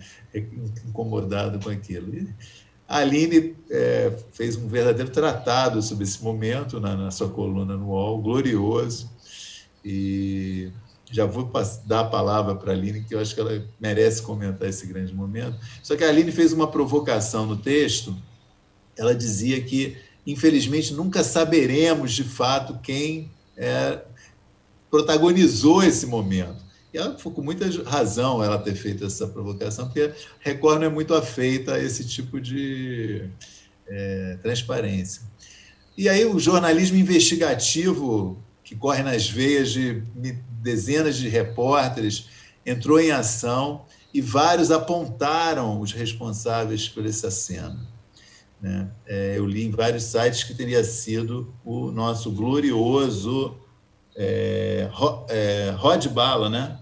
[0.88, 2.13] incomodado com aquilo.
[2.13, 2.30] E
[2.88, 8.22] a Aline é, fez um verdadeiro tratado sobre esse momento na, na sua coluna UOL,
[8.22, 9.09] glorioso.
[9.84, 10.72] E
[11.11, 11.51] já vou
[11.86, 15.13] dar a palavra para a Aline, que eu acho que ela merece comentar esse grande
[15.13, 15.57] momento.
[15.82, 18.15] Só que a Aline fez uma provocação no texto.
[18.95, 19.97] Ela dizia que,
[20.28, 23.99] infelizmente, nunca saberemos de fato quem é
[24.89, 26.65] protagonizou esse momento.
[26.93, 30.89] E ela foi com muita razão ela ter feito essa provocação, porque Record não é
[30.89, 33.29] muito afeita a esse tipo de
[33.88, 35.21] é, transparência.
[35.97, 40.03] E aí o jornalismo investigativo, que corre nas veias de
[40.61, 42.29] dezenas de repórteres,
[42.65, 47.79] entrou em ação e vários apontaram os responsáveis por essa cena.
[48.61, 48.89] Né?
[49.05, 53.55] É, eu li em vários sites que teria sido o nosso glorioso
[54.18, 54.89] é,
[55.30, 56.80] é, Rod Bala, né?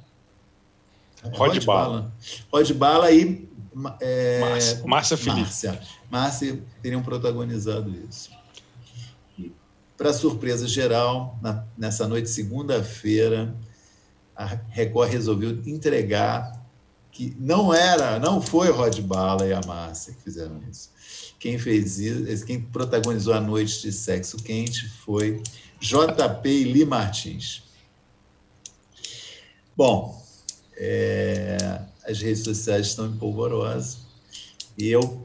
[1.24, 1.88] Rod, Rod Bala.
[1.90, 2.14] Bala.
[2.52, 3.50] Rod Bala e
[4.00, 5.42] é, Márcia, Márcia Felipe.
[5.42, 8.30] Márcia, Márcia teriam protagonizado isso.
[9.98, 13.54] Para surpresa geral, na, nessa noite, segunda-feira,
[14.36, 16.52] a Record resolveu entregar
[17.12, 20.90] que não era, não foi Rod Bala e a Márcia que fizeram isso.
[21.46, 25.40] Quem fez isso, quem protagonizou a noite de sexo quente foi
[25.80, 27.62] JP e Li Martins.
[29.78, 30.20] Bom,
[30.76, 34.00] é, as redes sociais estão empolvorosas
[34.76, 35.24] e eu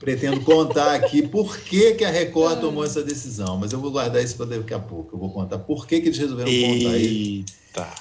[0.00, 4.24] pretendo contar aqui por que, que a Record tomou essa decisão, mas eu vou guardar
[4.24, 5.14] isso para daqui a pouco.
[5.14, 7.94] Eu vou contar por que, que eles resolveram contar Eita.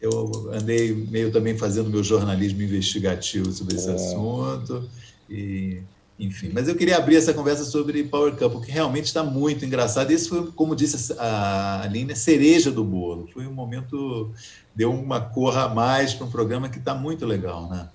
[0.00, 3.92] Eu andei meio também fazendo meu jornalismo investigativo sobre esse é.
[3.92, 4.88] assunto
[5.28, 5.82] e
[6.18, 10.10] enfim, mas eu queria abrir essa conversa sobre Power Couple, que realmente está muito engraçado.
[10.10, 13.28] Esse foi, como disse a Aline, a cereja do bolo.
[13.32, 14.30] Foi um momento,
[14.74, 17.88] deu uma cor a mais para um programa que está muito legal, né?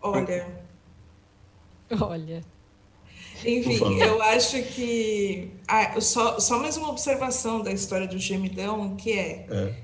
[0.00, 0.46] Olha.
[2.00, 2.42] Olha.
[3.44, 5.50] Enfim, eu acho que.
[5.66, 9.74] Ah, só, só mais uma observação da história do gemidão, que é, é.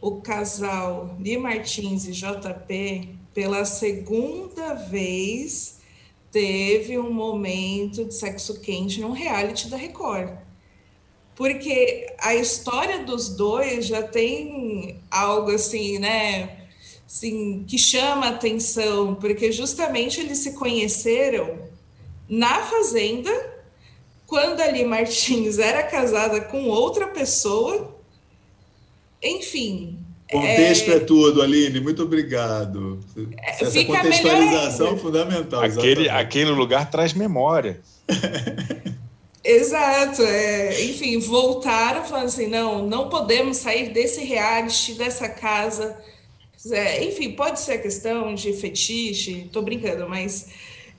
[0.00, 5.75] o casal Li Martins e JP, pela segunda vez,
[6.36, 10.36] teve um momento de sexo quente num reality da Record.
[11.34, 16.66] Porque a história dos dois já tem algo assim, né?
[17.06, 21.58] Assim, que chama atenção, porque justamente eles se conheceram
[22.28, 23.32] na Fazenda,
[24.26, 27.96] quando ali Martins era casada com outra pessoa.
[29.22, 30.05] Enfim.
[30.30, 32.98] Contexto é, é tudo, Aline, muito obrigado.
[33.38, 35.62] É, Essa contextualização é fundamental.
[35.62, 37.80] Aquele, aquele lugar traz memória.
[39.44, 45.96] Exato, é, enfim, voltaram falando assim, não, não podemos sair desse reality, dessa casa,
[46.72, 50.48] é, enfim, pode ser a questão de fetiche, tô brincando, mas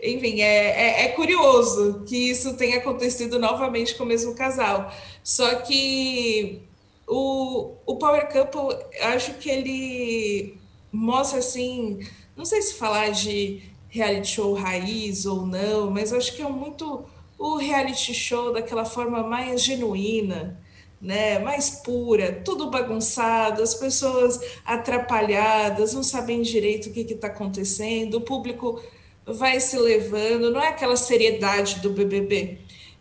[0.01, 4.93] enfim, é, é, é, curioso que isso tenha acontecido novamente com o mesmo casal.
[5.23, 6.61] Só que
[7.07, 10.57] o, o Power Couple, acho que ele
[10.91, 11.99] mostra assim,
[12.35, 17.05] não sei se falar de reality show raiz ou não, mas acho que é muito
[17.39, 20.59] o reality show daquela forma mais genuína,
[20.99, 28.15] né, mais pura, tudo bagunçado, as pessoas atrapalhadas, não sabem direito o que está acontecendo,
[28.15, 28.81] o público
[29.25, 32.59] vai se levando, não é aquela seriedade do BBB.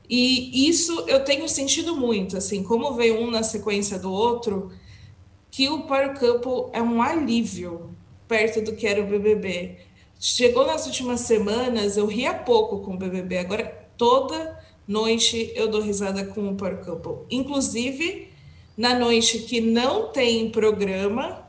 [0.09, 4.70] E isso eu tenho sentido muito, assim, como veio um na sequência do outro,
[5.50, 7.90] que o Power Couple é um alívio
[8.28, 9.78] perto do que era o BBB.
[10.18, 15.80] Chegou nas últimas semanas, eu ria pouco com o BBB, agora toda noite eu dou
[15.80, 17.26] risada com o Power Couple.
[17.30, 18.28] Inclusive,
[18.76, 21.46] na noite que não tem programa,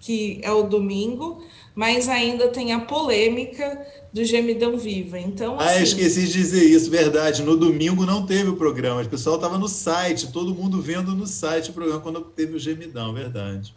[0.00, 1.42] que é o domingo,
[1.74, 5.18] mas ainda tem a polêmica do Gemidão Viva.
[5.18, 5.82] Então, ah, assim...
[5.82, 7.42] esqueci de dizer isso, verdade.
[7.42, 11.26] No domingo não teve o programa, o pessoal estava no site, todo mundo vendo no
[11.26, 13.74] site o programa quando teve o Gemidão, verdade.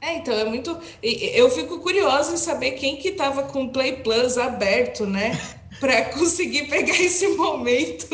[0.00, 0.76] É, então é muito.
[1.02, 5.38] Eu fico curiosa em saber quem que estava com o Play Plus aberto, né,
[5.78, 8.08] para conseguir pegar esse momento.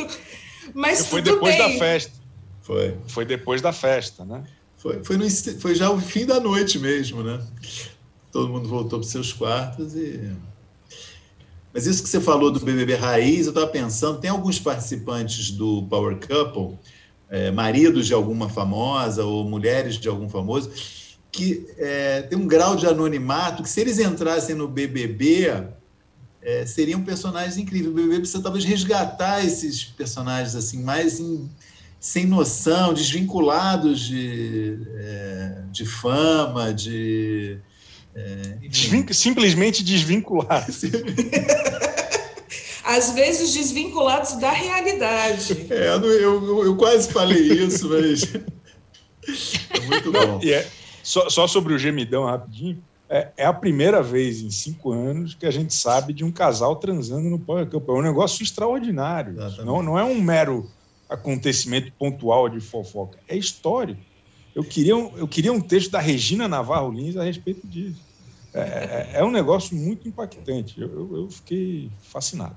[0.74, 1.72] Mas foi depois bem.
[1.72, 2.12] da festa.
[2.60, 2.94] Foi.
[3.06, 4.44] Foi depois da festa, né?
[4.76, 5.28] Foi, foi, no,
[5.58, 7.42] foi já o fim da noite mesmo, né?
[8.30, 10.30] todo mundo voltou para seus quartos e.
[11.78, 15.84] Mas isso que você falou do BBB Raiz, eu estava pensando, tem alguns participantes do
[15.84, 16.76] Power Couple,
[17.30, 20.72] é, maridos de alguma famosa ou mulheres de algum famoso,
[21.30, 25.68] que é, tem um grau de anonimato que, se eles entrassem no BBB,
[26.42, 27.92] é, seriam personagens incríveis.
[27.92, 31.48] O BBB precisa talvez resgatar esses personagens assim mais em,
[32.00, 37.60] sem noção, desvinculados de, é, de fama, de
[38.18, 40.82] é, Desvin simplesmente desvinculados.
[42.84, 45.66] Às vezes desvinculados da realidade.
[45.70, 48.22] É, eu, eu, eu quase falei isso, mas.
[49.70, 50.40] É muito bom.
[50.42, 50.66] E é,
[51.02, 52.82] só, só sobre o gemidão, rapidinho.
[53.10, 56.76] É, é, a primeira vez em cinco anos que a gente sabe de um casal
[56.76, 57.86] transando no Power Cup.
[57.90, 59.34] É um negócio extraordinário.
[59.62, 60.70] Não, não é um mero
[61.10, 63.18] acontecimento pontual de fofoca.
[63.28, 64.00] É histórico.
[64.54, 68.07] Eu queria, um, eu queria um texto da Regina Navarro Lins a respeito disso.
[68.58, 70.80] É, é, é um negócio muito impactante.
[70.80, 72.56] Eu, eu, fiquei fascinado.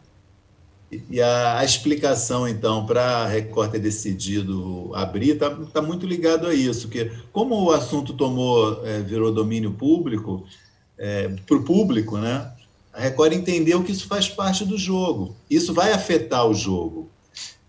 [1.10, 6.48] E a, a explicação, então, para a Record ter decidido abrir, está tá muito ligado
[6.48, 10.46] a isso, que como o assunto tomou, é, virou domínio público,
[10.98, 12.52] é, para o público, né?
[12.92, 15.34] A Record entendeu que isso faz parte do jogo.
[15.50, 17.10] Isso vai afetar o jogo.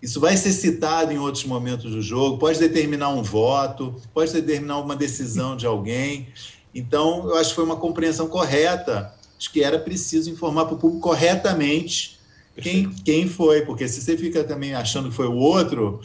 [0.03, 4.81] Isso vai ser citado em outros momentos do jogo, pode determinar um voto, pode determinar
[4.81, 6.27] uma decisão de alguém.
[6.75, 10.79] Então, eu acho que foi uma compreensão correta, acho que era preciso informar para o
[10.79, 12.21] público corretamente
[12.61, 16.01] quem, quem foi, porque se você fica também achando que foi o outro,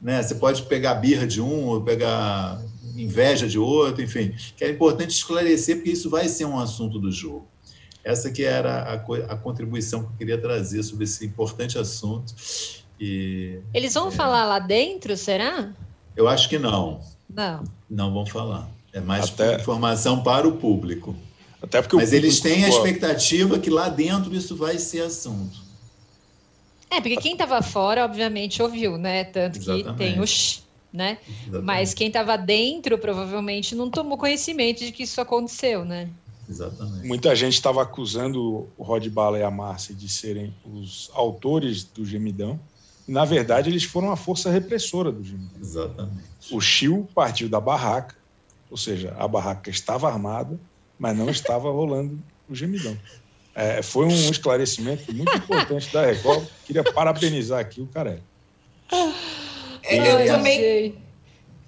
[0.00, 2.60] né, você pode pegar birra de um, ou pegar
[2.96, 7.10] inveja de outro, enfim, que é importante esclarecer, porque isso vai ser um assunto do
[7.10, 7.46] jogo.
[8.04, 12.34] Essa que era a, a contribuição que eu queria trazer sobre esse importante assunto.
[13.00, 15.72] E, Eles vão é, falar lá dentro, será?
[16.16, 17.00] Eu acho que não.
[17.32, 17.62] Não.
[17.88, 18.68] Não vão falar.
[18.92, 19.56] É mais Até...
[19.56, 21.16] informação para o público.
[21.62, 25.60] Até porque Mas eles têm a expectativa que lá dentro isso vai ser assunto.
[26.90, 29.24] É, porque quem estava fora, obviamente, ouviu, né?
[29.24, 29.88] Tanto Exatamente.
[29.88, 30.62] que tem o sh,
[30.92, 31.18] né?
[31.42, 31.64] Exatamente.
[31.64, 36.10] Mas quem estava dentro provavelmente não tomou conhecimento de que isso aconteceu, né?
[36.48, 37.06] Exatamente.
[37.06, 42.04] Muita gente estava acusando o Rod Bala e a Márcia de serem os autores do
[42.04, 42.60] gemidão.
[43.08, 45.60] E, na verdade, eles foram a força repressora do gemidão.
[45.60, 46.24] Exatamente.
[46.50, 48.14] O Chiu partiu da barraca,
[48.72, 50.58] ou seja, a barraca estava armada,
[50.98, 52.18] mas não estava rolando
[52.48, 52.98] o gemidão.
[53.54, 56.46] É, foi um esclarecimento muito importante da Record.
[56.64, 58.22] Queria parabenizar aqui o Carelli.
[59.82, 60.94] É, eu também.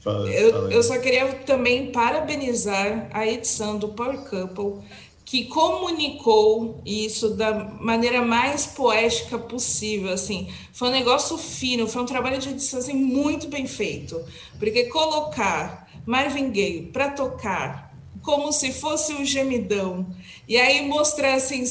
[0.00, 4.82] Fala, eu, eu só queria também parabenizar a edição do Power Couple,
[5.26, 12.06] que comunicou isso da maneira mais poética possível, assim, foi um negócio fino, foi um
[12.06, 14.22] trabalho de edição assim, muito bem feito,
[14.58, 20.06] porque colocar Marvin Gaye para tocar como se fosse um gemidão
[20.48, 21.64] e aí mostrar assim,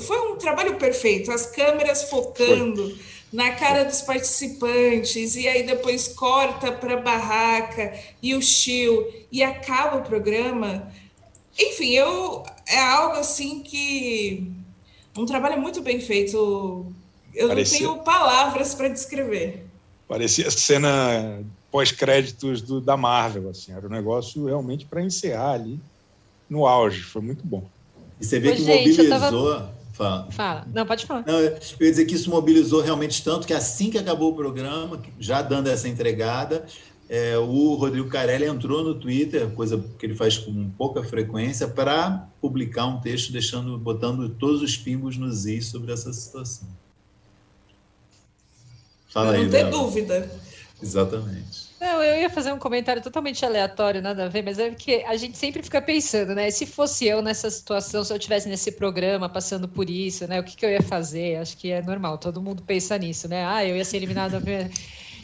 [0.00, 2.98] foi um trabalho perfeito, as câmeras focando foi
[3.32, 9.42] na cara dos participantes, e aí depois corta para a barraca e o chill, e
[9.42, 10.90] acaba o programa.
[11.58, 14.50] Enfim, eu é algo assim que
[15.16, 16.92] um trabalho muito bem feito.
[17.34, 17.80] Eu Parecia...
[17.80, 19.66] não tenho palavras para descrever.
[20.06, 25.78] Parecia cena pós-créditos da Marvel, assim, era um negócio realmente para encerrar ali
[26.48, 27.68] no auge, foi muito bom.
[28.20, 29.78] E você vê que gente, mobilizou, tava...
[29.92, 30.30] Fala.
[30.30, 30.66] Fala.
[30.72, 31.24] Não, pode falar.
[31.26, 35.02] Não, eu ia dizer que isso mobilizou realmente tanto que assim que acabou o programa,
[35.18, 36.64] já dando essa entregada,
[37.08, 42.28] é, o Rodrigo Carelli entrou no Twitter, coisa que ele faz com pouca frequência, para
[42.40, 46.68] publicar um texto deixando, botando todos os pingos nos is sobre essa situação.
[49.08, 50.30] Fala não aí, tem dúvida.
[50.80, 51.57] Exatamente.
[51.80, 55.16] Não, eu ia fazer um comentário totalmente aleatório, nada a ver, mas é porque a
[55.16, 56.50] gente sempre fica pensando, né?
[56.50, 60.40] Se fosse eu nessa situação, se eu estivesse nesse programa passando por isso, né?
[60.40, 61.36] O que, que eu ia fazer?
[61.36, 63.44] Acho que é normal, todo mundo pensa nisso, né?
[63.46, 64.42] Ah, eu ia ser eliminado.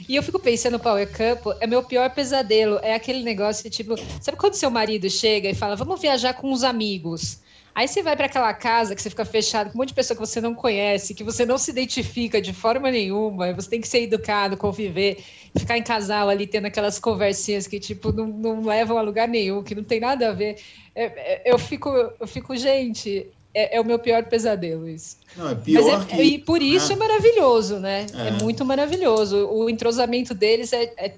[0.08, 2.78] E eu fico pensando, Power Cup, é meu pior pesadelo.
[2.82, 6.62] É aquele negócio, tipo, sabe quando seu marido chega e fala, vamos viajar com os
[6.62, 7.38] amigos?
[7.74, 10.16] Aí você vai para aquela casa que você fica fechado com um monte de pessoa
[10.16, 13.88] que você não conhece, que você não se identifica de forma nenhuma, você tem que
[13.88, 15.18] ser educado, conviver,
[15.58, 19.62] ficar em casal ali tendo aquelas conversinhas que, tipo, não, não levam a lugar nenhum,
[19.64, 20.56] que não tem nada a ver.
[20.94, 25.16] É, é, eu, fico, eu fico, gente, é, é, o meu pior pesadelo isso.
[25.36, 26.22] Não, é pior é, que...
[26.22, 28.06] E por isso é, é maravilhoso, né?
[28.14, 28.30] É.
[28.42, 29.48] muito maravilhoso.
[29.48, 31.14] O entrosamento deles é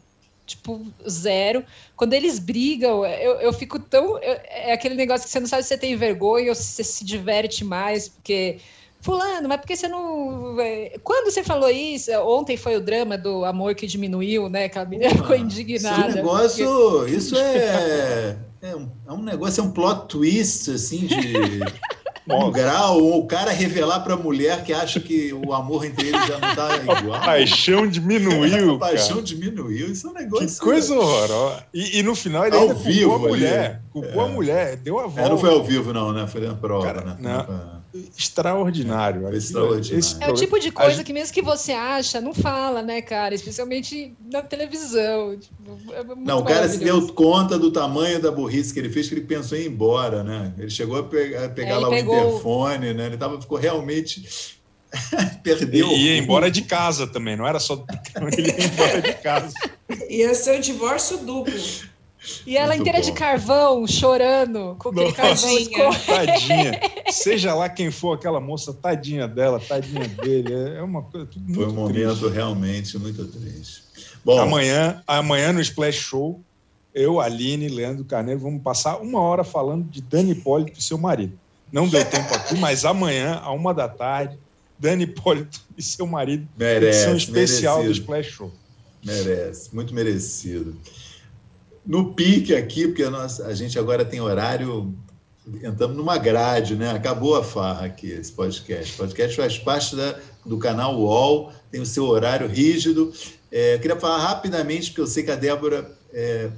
[0.47, 1.65] tipo, zero.
[1.97, 4.19] Quando eles brigam, eu, eu fico tão.
[4.19, 6.85] Eu, é aquele negócio que você não sabe se você tem vergonha ou se você
[6.85, 8.59] se diverte mais, porque.
[8.99, 10.59] Fulano, mas por que você não.
[10.59, 12.11] É, quando você falou isso?
[12.23, 14.69] Ontem foi o drama do amor que diminuiu, né?
[14.69, 16.09] Que a menina ficou indignada.
[16.09, 17.15] Esse negócio, porque...
[17.15, 21.17] isso é, é, um, é um negócio, é um plot twist, assim, de.
[22.29, 26.09] um grau, ou o cara revelar para a mulher que acha que o amor entre
[26.09, 27.15] eles já não está igual.
[27.15, 28.75] A paixão diminuiu.
[28.75, 29.27] a paixão cara.
[29.27, 30.49] diminuiu, isso é um negócio.
[30.49, 31.65] Que coisa horrorosa.
[31.73, 33.83] E, e, no final ele ao ainda vivo, culpou a mulher.
[33.93, 34.25] Culpou é.
[34.25, 35.21] a mulher, deu a volta.
[35.21, 36.27] É, não foi ao vivo, não, né?
[36.27, 37.17] Foi na prova, cara, né?
[37.19, 37.76] Não
[38.17, 39.29] extraordinário.
[39.29, 40.17] É, extraordinário.
[40.21, 43.35] é o tipo de coisa que mesmo que você acha, não fala, né, cara?
[43.35, 45.37] Especialmente na televisão.
[45.39, 49.09] Tipo, é não, o cara se deu conta do tamanho da burrice que ele fez,
[49.09, 50.53] que ele pensou em ir embora, né?
[50.59, 53.07] Ele chegou a pegar, a pegar é, lá o interfone, né?
[53.07, 54.57] Ele tava, ficou realmente...
[55.43, 55.89] Perdeu.
[55.89, 57.85] E ia embora de casa também, não era só
[58.39, 59.53] ele ia embora de casa.
[60.09, 61.53] Ia ser um divórcio duplo.
[62.47, 63.05] E ela Muito inteira bom.
[63.05, 65.59] de carvão, chorando, com aquele carvão.
[65.59, 65.71] De
[66.07, 66.81] tadinha.
[67.11, 70.53] Seja lá quem for aquela moça, tadinha dela, tadinha dele.
[70.53, 72.35] É, é uma coisa tudo Foi um momento triste.
[72.35, 73.85] realmente muito triste.
[74.25, 76.41] Bom, amanhã, amanhã no Splash Show,
[76.93, 81.39] eu, Aline, Leandro Carneiro, vamos passar uma hora falando de Dani Hipólito e seu marido.
[81.71, 84.39] Não deu tempo aqui, mas amanhã, a uma da tarde,
[84.79, 87.95] Dani Hipólito e seu marido, merece, edição especial merecido.
[87.95, 88.53] do Splash Show.
[89.05, 90.77] Merece, muito merecido
[91.87, 94.95] no pique aqui, porque a gente agora tem horário,
[95.63, 96.91] entramos numa grade, né?
[96.91, 98.95] Acabou a farra aqui, esse podcast.
[98.95, 103.13] O podcast faz parte da, do canal UOL, tem o seu horário rígido.
[103.53, 106.51] É, queria falar rapidamente, porque eu sei que a Débora é,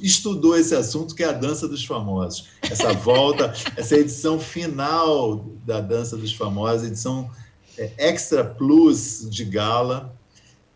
[0.00, 2.48] estudou esse assunto, que é a Dança dos Famosos.
[2.62, 7.28] Essa volta, essa edição final da Dança dos Famosos, edição
[7.76, 10.14] é, Extra Plus de gala.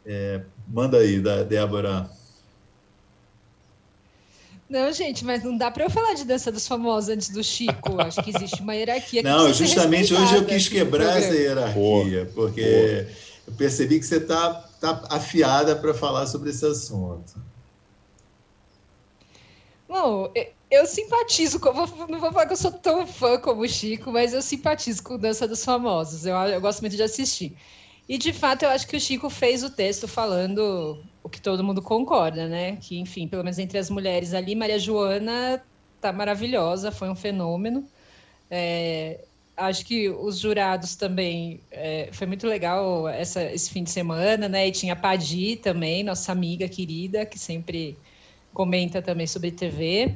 [0.04, 2.10] É, manda aí, da Débora
[4.68, 8.00] não, gente, mas não dá para eu falar de dança dos famosos antes do Chico.
[8.00, 9.22] Acho que existe uma hierarquia.
[9.22, 13.06] Que não, justamente hoje eu quis quebrar essa hierarquia, porque
[13.46, 17.34] eu percebi que você está tá afiada para falar sobre esse assunto.
[19.86, 20.32] Bom,
[20.70, 21.72] eu simpatizo, com,
[22.08, 25.18] não vou falar que eu sou tão fã como o Chico, mas eu simpatizo com
[25.18, 26.24] Dança dos Famosos.
[26.24, 27.56] Eu, eu gosto muito de assistir.
[28.08, 31.64] E de fato, eu acho que o Chico fez o texto falando o que todo
[31.64, 32.76] mundo concorda, né?
[32.76, 35.60] Que, enfim, pelo menos entre as mulheres ali, Maria Joana
[36.00, 37.84] tá maravilhosa, foi um fenômeno.
[38.50, 39.20] É,
[39.56, 44.68] acho que os jurados também é, foi muito legal essa, esse fim de semana, né?
[44.68, 47.96] E tinha a Padi também, nossa amiga querida, que sempre
[48.52, 50.14] comenta também sobre TV.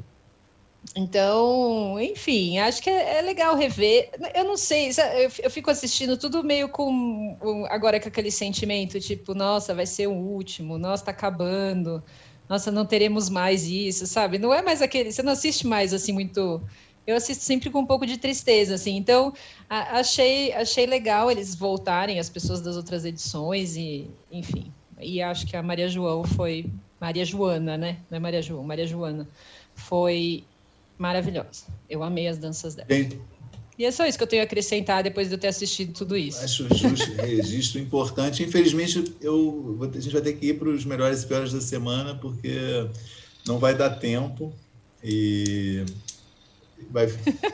[0.97, 4.11] Então, enfim, acho que é, é legal rever.
[4.35, 4.91] Eu não sei,
[5.43, 7.37] eu, fico assistindo tudo meio com
[7.68, 12.03] agora com aquele sentimento, tipo, nossa, vai ser o último, nossa, tá acabando,
[12.49, 14.39] nossa, não teremos mais isso, sabe?
[14.39, 16.62] Não é mais aquele, você não assiste mais assim muito
[17.09, 18.95] eu assisto sempre com um pouco de tristeza, assim.
[18.95, 19.33] Então,
[19.68, 24.70] a, achei, achei legal eles voltarem, as pessoas das outras edições, e, enfim.
[25.01, 26.70] E acho que a Maria João foi.
[27.01, 27.97] Maria Joana, né?
[28.11, 29.26] Não é Maria João, Maria Joana.
[29.74, 30.45] Foi
[30.99, 31.64] maravilhosa.
[31.88, 32.88] Eu amei as danças dela.
[32.88, 33.09] Bem,
[33.78, 36.16] e é só isso que eu tenho a acrescentar depois de eu ter assistido tudo
[36.16, 36.44] isso.
[36.44, 38.42] Acho justo, registro importante.
[38.42, 42.16] Infelizmente, eu, a gente vai ter que ir para os melhores e piores da semana,
[42.16, 42.88] porque
[43.46, 44.53] não vai dar tempo.
[45.03, 45.84] E
[46.91, 47.07] Vai...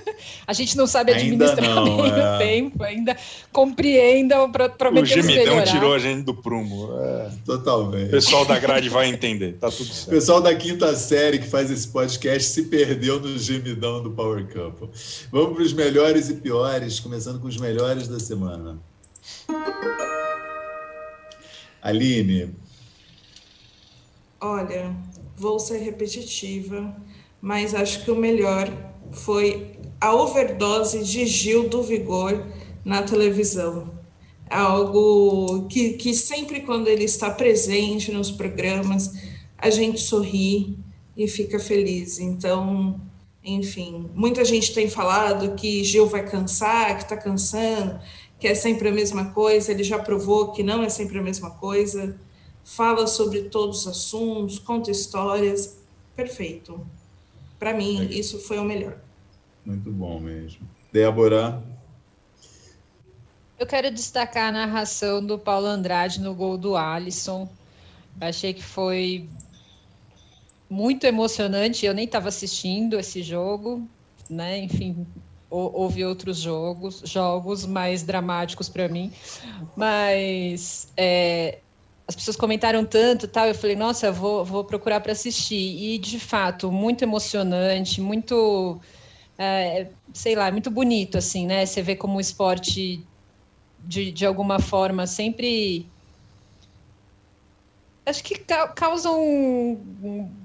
[0.47, 2.35] a gente não sabe administrar não, bem é...
[2.35, 3.17] o tempo, ainda
[3.53, 5.71] compreendam, prometemos O gemidão melhorar.
[5.71, 6.91] tirou a gente do prumo.
[7.01, 7.31] É...
[7.45, 8.09] Totalmente.
[8.09, 10.09] O pessoal da grade vai entender, tá tudo certo.
[10.09, 14.47] O pessoal da quinta série que faz esse podcast se perdeu no gemidão do Power
[14.47, 14.89] Couple.
[15.33, 18.79] Vamos para os melhores e piores, começando com os melhores da semana.
[21.83, 22.55] Aline.
[24.41, 24.95] Olha,
[25.37, 26.95] vou ser repetitiva,
[27.41, 28.71] mas acho que o melhor
[29.15, 32.45] foi a overdose de Gil do Vigor
[32.85, 33.93] na televisão.
[34.51, 39.13] Algo que, que sempre quando ele está presente nos programas,
[39.57, 40.79] a gente sorri
[41.17, 42.19] e fica feliz.
[42.19, 43.01] Então,
[43.43, 47.99] enfim, muita gente tem falado que Gil vai cansar, que está cansando,
[48.39, 49.73] que é sempre a mesma coisa.
[49.73, 52.19] Ele já provou que não é sempre a mesma coisa.
[52.63, 55.79] Fala sobre todos os assuntos, conta histórias.
[56.15, 56.81] Perfeito.
[57.59, 59.04] Para mim, isso foi o melhor.
[59.65, 60.69] Muito bom mesmo.
[60.93, 61.63] Débora?
[63.59, 67.49] Eu quero destacar a narração do Paulo Andrade no gol do Alisson.
[68.21, 69.29] Achei que foi
[70.69, 71.87] muito emocionante.
[71.87, 73.89] Eu nem estava assistindo esse jogo,
[74.29, 74.59] né?
[74.59, 75.07] Enfim,
[75.49, 79.13] houve outros jogos, jogos mais dramáticos para mim,
[79.77, 81.61] mas é,
[82.09, 83.47] as pessoas comentaram tanto, tal.
[83.47, 85.95] Eu falei, nossa, vou, vou procurar para assistir.
[85.95, 88.81] E de fato, muito emocionante, muito
[89.39, 91.65] é, sei lá, é muito bonito, assim, né?
[91.67, 93.03] Você vê como o esporte,
[93.87, 95.87] de, de alguma forma, sempre.
[98.07, 98.39] Acho que
[98.75, 99.73] causa um,
[100.03, 100.44] um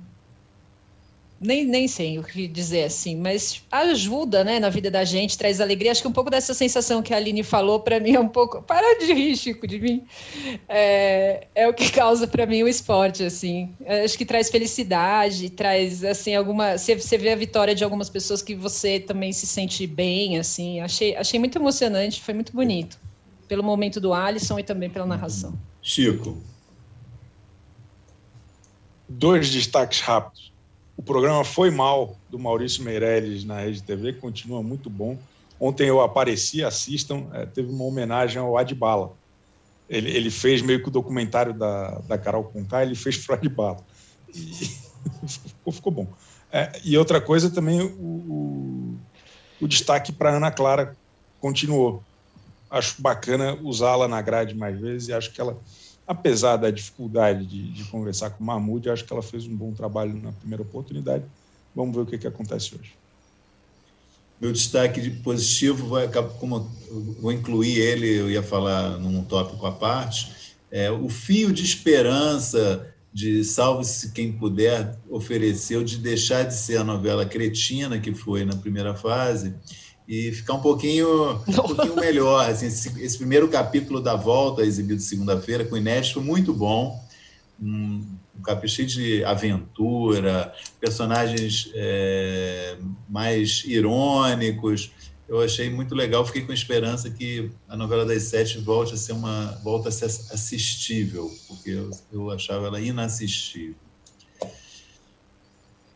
[1.41, 5.61] nem, nem sei o que dizer assim, mas ajuda, né, na vida da gente, traz
[5.61, 5.91] alegria.
[5.91, 8.61] Acho que um pouco dessa sensação que a Aline falou para mim é um pouco.
[8.61, 10.03] Para de rir, Chico, de mim.
[10.67, 13.73] É, é o que causa para mim o esporte, assim.
[14.03, 16.77] Acho que traz felicidade, traz, assim, alguma.
[16.77, 20.81] Você, vê a vitória de algumas pessoas que você também se sente bem, assim.
[20.81, 22.99] Achei, achei muito emocionante, foi muito bonito.
[23.47, 25.57] Pelo momento do Alisson e também pela narração.
[25.81, 26.37] Chico.
[29.07, 30.48] Dois destaques rápidos.
[30.99, 35.17] O programa Foi Mal, do Maurício Meirelles na Rede TV, continua muito bom.
[35.57, 39.13] Ontem eu apareci, assistam, é, teve uma homenagem ao Adbala.
[39.89, 43.77] Ele, ele fez meio que o documentário da, da Carol Conká, ele fez pro Adbala.
[44.35, 44.51] E
[45.25, 46.07] ficou, ficou bom.
[46.51, 48.97] É, e outra coisa também, o,
[49.61, 50.97] o, destaque para Ana Clara
[51.39, 52.03] continuou.
[52.69, 55.57] Acho bacana usá-la na grade mais vezes e acho que ela
[56.09, 59.71] apesar da dificuldade de, de conversar com o Mahmoud, acho que ela fez um bom
[59.73, 61.23] trabalho na primeira oportunidade.
[61.75, 62.95] Vamos ver o que, que acontece hoje.
[64.41, 66.67] Meu destaque de positivo, vai, como
[67.21, 72.91] vou incluir ele, eu ia falar num tópico à parte, é, o fio de esperança
[73.13, 78.55] de Salve-se Quem Puder ofereceu de deixar de ser a novela cretina que foi na
[78.55, 79.53] primeira fase
[80.09, 82.49] e ficar um pouquinho, um pouquinho melhor.
[82.49, 86.99] Assim, esse, esse, primeiro capítulo da volta, exibido segunda-feira, com o Inédito, foi muito bom.
[87.61, 88.03] Um,
[88.35, 94.89] um capítulo cheio de aventura, personagens é, mais irônicos.
[95.27, 99.11] Eu achei muito legal, fiquei com esperança que a novela das sete volte a ser
[99.11, 103.88] uma volta a ser assistível, porque eu, eu achava ela inassistível.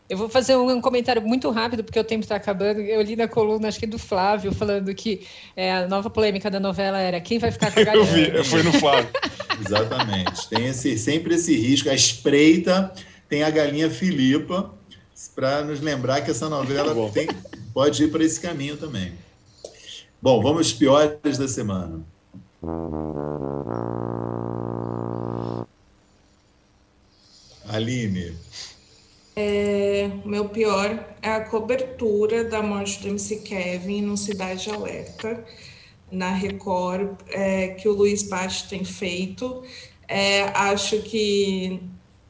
[0.08, 2.80] Eu vou fazer um comentário muito rápido, porque o tempo está acabando.
[2.80, 5.26] Eu li na coluna, acho que do Flávio, falando que
[5.56, 8.28] é, a nova polêmica da novela era quem vai ficar com a galinha.
[8.28, 9.08] Eu vi, foi no Flávio.
[9.64, 10.46] Exatamente.
[10.48, 11.88] Tem esse, sempre esse risco.
[11.88, 12.92] A espreita
[13.30, 14.74] tem a galinha Filipa,
[15.34, 17.28] para nos lembrar que essa novela tá tem,
[17.72, 19.12] pode ir para esse caminho também.
[20.20, 22.00] Bom, vamos piores da semana.
[27.68, 28.34] Aline.
[29.36, 35.44] É, meu pior é a cobertura da morte do MC Kevin no Cidade Alerta,
[36.10, 39.64] na Record, é, que o Luiz Bate tem feito.
[40.06, 41.80] É, acho que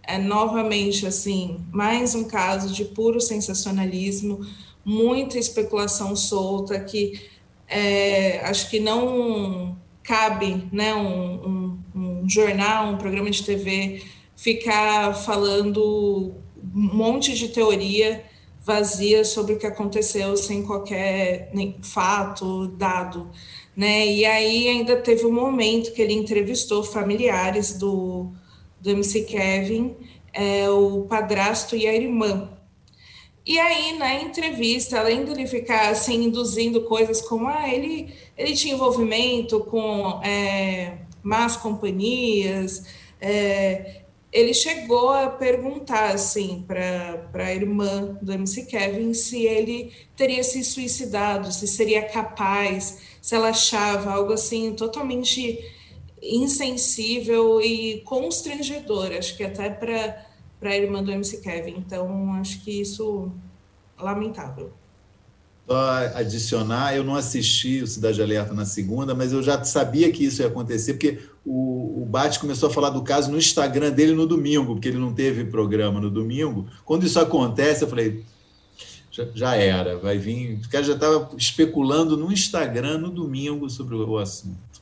[0.03, 4.41] é novamente assim mais um caso de puro sensacionalismo,
[4.85, 7.21] muita especulação solta que
[7.69, 14.03] é, acho que não cabe né, um, um, um jornal, um programa de TV
[14.37, 16.35] ficar falando
[16.75, 18.25] um monte de teoria
[18.65, 23.31] vazia sobre o que aconteceu sem qualquer nem, fato dado,
[23.77, 24.07] né?
[24.07, 28.33] E aí ainda teve um momento que ele entrevistou familiares do,
[28.81, 29.95] do MC Kevin,
[30.33, 32.51] é, o padrasto e a irmã.
[33.47, 38.73] E aí, na entrevista, além dele ficar assim, induzindo coisas como ah, ele, ele tinha
[38.73, 42.87] envolvimento com é, más companhias,
[43.21, 44.04] é,
[44.35, 50.65] ele chegou a perguntar assim para a irmã do MC Kevin se ele teria se
[50.65, 55.65] suicidado, se seria capaz, se ela achava algo assim totalmente
[56.21, 60.27] insensível e constrangedor, acho que até para
[60.63, 61.77] a irmã do MC Kevin.
[61.79, 63.31] Então, acho que isso
[63.97, 64.73] lamentável.
[65.67, 70.25] Só adicionar, eu não assisti o Cidade Alerta na segunda, mas eu já sabia que
[70.25, 71.74] isso ia acontecer, porque o,
[72.15, 75.47] Bate começou a falar do caso no Instagram dele no domingo, porque ele não teve
[75.47, 76.69] programa no domingo.
[76.85, 78.25] Quando isso acontece, eu falei,
[79.11, 80.61] já, já era, vai vir.
[80.65, 84.81] O cara já estava especulando no Instagram no domingo sobre o assunto.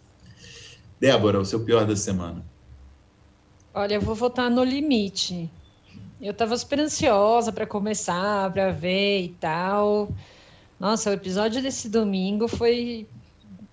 [1.00, 2.44] Débora, o seu pior da semana.
[3.72, 5.50] Olha, eu vou votar no limite.
[6.20, 10.12] Eu estava super ansiosa para começar, para ver e tal.
[10.78, 13.06] Nossa, o episódio desse domingo foi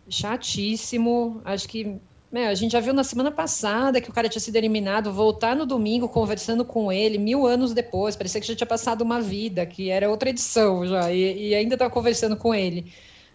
[0.08, 1.42] chatíssimo.
[1.44, 2.00] Acho que
[2.32, 5.56] né, a gente já viu na semana passada que o cara tinha sido eliminado, voltar
[5.56, 9.66] no domingo conversando com ele, mil anos depois, parecia que já tinha passado uma vida,
[9.66, 12.92] que era outra edição já, e, e ainda estava conversando com ele.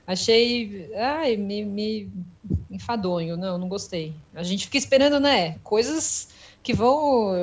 [0.07, 2.13] Achei, ai, me, me
[2.71, 4.15] enfadonho, não, não gostei.
[4.35, 6.29] A gente fica esperando, né, coisas
[6.63, 7.35] que vão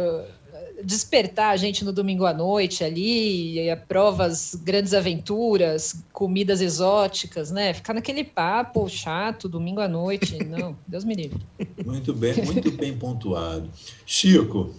[0.83, 3.57] despertar a gente no domingo à noite ali,
[3.87, 7.73] provas, grandes aventuras, comidas exóticas, né?
[7.73, 11.39] Ficar naquele papo chato domingo à noite, não, Deus me livre.
[11.85, 13.69] Muito bem, muito bem pontuado.
[14.05, 14.73] Chico.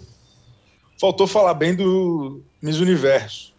[1.00, 3.52] Faltou falar bem do Miss Universo.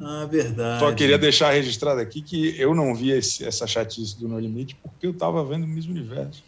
[0.00, 0.80] Ah, verdade.
[0.80, 4.76] Só queria deixar registrado aqui que eu não vi esse, essa chatice do No Limite
[4.76, 6.42] porque eu estava vendo Miss Universo.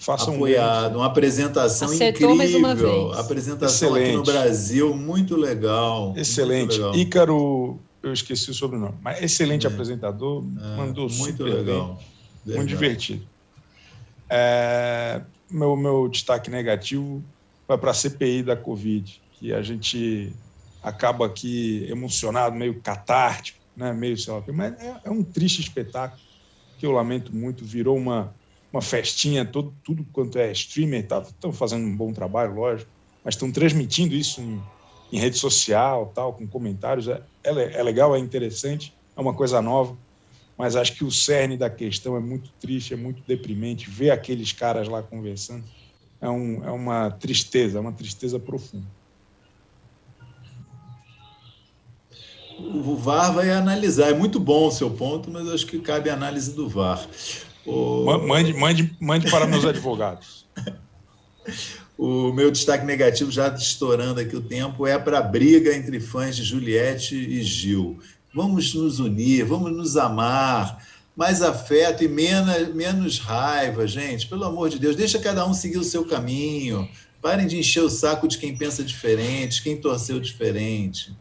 [0.00, 4.06] Façam apoiado, uma apresentação Acertou incrível, apresentação Excelente.
[4.06, 6.14] aqui no Brasil, muito legal.
[6.16, 6.80] Excelente.
[6.80, 6.96] Muito legal.
[6.96, 9.70] Ícaro, eu esqueci o sobrenome, mas excelente é.
[9.70, 10.76] apresentador, é.
[10.78, 11.98] mandou muito super legal,
[12.42, 13.26] bem, muito divertido.
[14.30, 15.20] É,
[15.50, 17.22] meu, meu destaque negativo
[17.68, 20.32] vai para a CPI da Covid, que a gente
[20.82, 23.92] acaba aqui emocionado, meio catártico, né?
[23.92, 26.22] meio sei lá, mas é, é um triste espetáculo
[26.78, 28.34] que eu lamento muito, virou uma
[28.72, 32.90] uma festinha, todo, tudo quanto é streamer, estão tá, fazendo um bom trabalho, lógico,
[33.24, 34.62] mas estão transmitindo isso em,
[35.12, 37.08] em, rede social, tal, com comentários.
[37.08, 39.96] É, é, é, legal, é interessante, é uma coisa nova,
[40.56, 43.90] mas acho que o cerne da questão é muito triste, é muito deprimente.
[43.90, 45.64] Ver aqueles caras lá conversando
[46.20, 48.86] é, um, é uma tristeza, é uma tristeza profunda.
[52.58, 54.10] O VAR vai analisar.
[54.10, 57.08] É muito bom o seu ponto, mas acho que cabe a análise do VAR.
[57.66, 58.04] O...
[58.18, 60.46] Mande, mande, mande para meus advogados.
[62.02, 66.34] O meu destaque negativo, já estourando aqui o tempo, é para a briga entre fãs
[66.34, 67.98] de Juliette e Gil.
[68.34, 70.82] Vamos nos unir, vamos nos amar,
[71.14, 74.26] mais afeto e menos, menos raiva, gente.
[74.26, 76.88] Pelo amor de Deus, deixa cada um seguir o seu caminho.
[77.20, 81.14] Parem de encher o saco de quem pensa diferente, quem torceu diferente.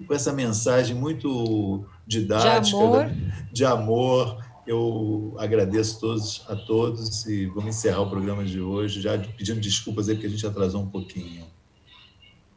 [0.00, 3.12] E com essa mensagem muito didática de amor,
[3.52, 9.18] de amor eu agradeço todos, a todos e vamos encerrar o programa de hoje, já
[9.18, 11.46] pedindo desculpas aí porque a gente atrasou um pouquinho.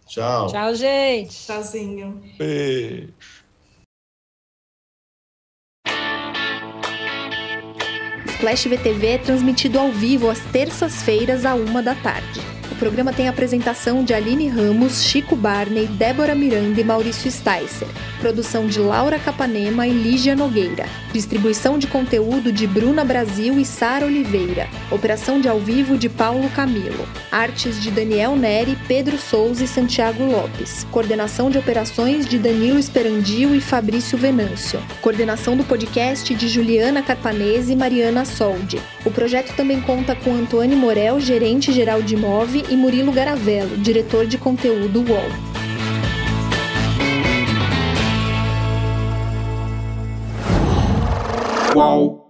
[0.08, 0.48] Tchau.
[0.48, 1.36] Tchau, gente.
[1.36, 2.22] Tchauzinho.
[2.38, 3.14] Beijo.
[8.26, 12.57] Splash VTV é transmitido ao vivo às terças-feiras, à uma da tarde.
[12.78, 17.88] Programa tem apresentação de Aline Ramos, Chico Barney, Débora Miranda e Maurício Sticer.
[18.20, 20.86] Produção de Laura Capanema e Lígia Nogueira.
[21.12, 24.68] Distribuição de conteúdo de Bruna Brasil e Sara Oliveira.
[24.92, 27.08] Operação de ao vivo de Paulo Camilo.
[27.32, 30.86] Artes de Daniel Neri, Pedro Souza e Santiago Lopes.
[30.92, 34.80] Coordenação de operações de Danilo Esperandio e Fabrício Venâncio.
[35.02, 38.80] Coordenação do podcast de Juliana Carpanese e Mariana Soldi.
[39.08, 44.28] O projeto também conta com Antônio Morel, gerente geral de Move, e Murilo Garavello, diretor
[44.28, 45.30] de conteúdo UOL.
[51.72, 52.27] Qual?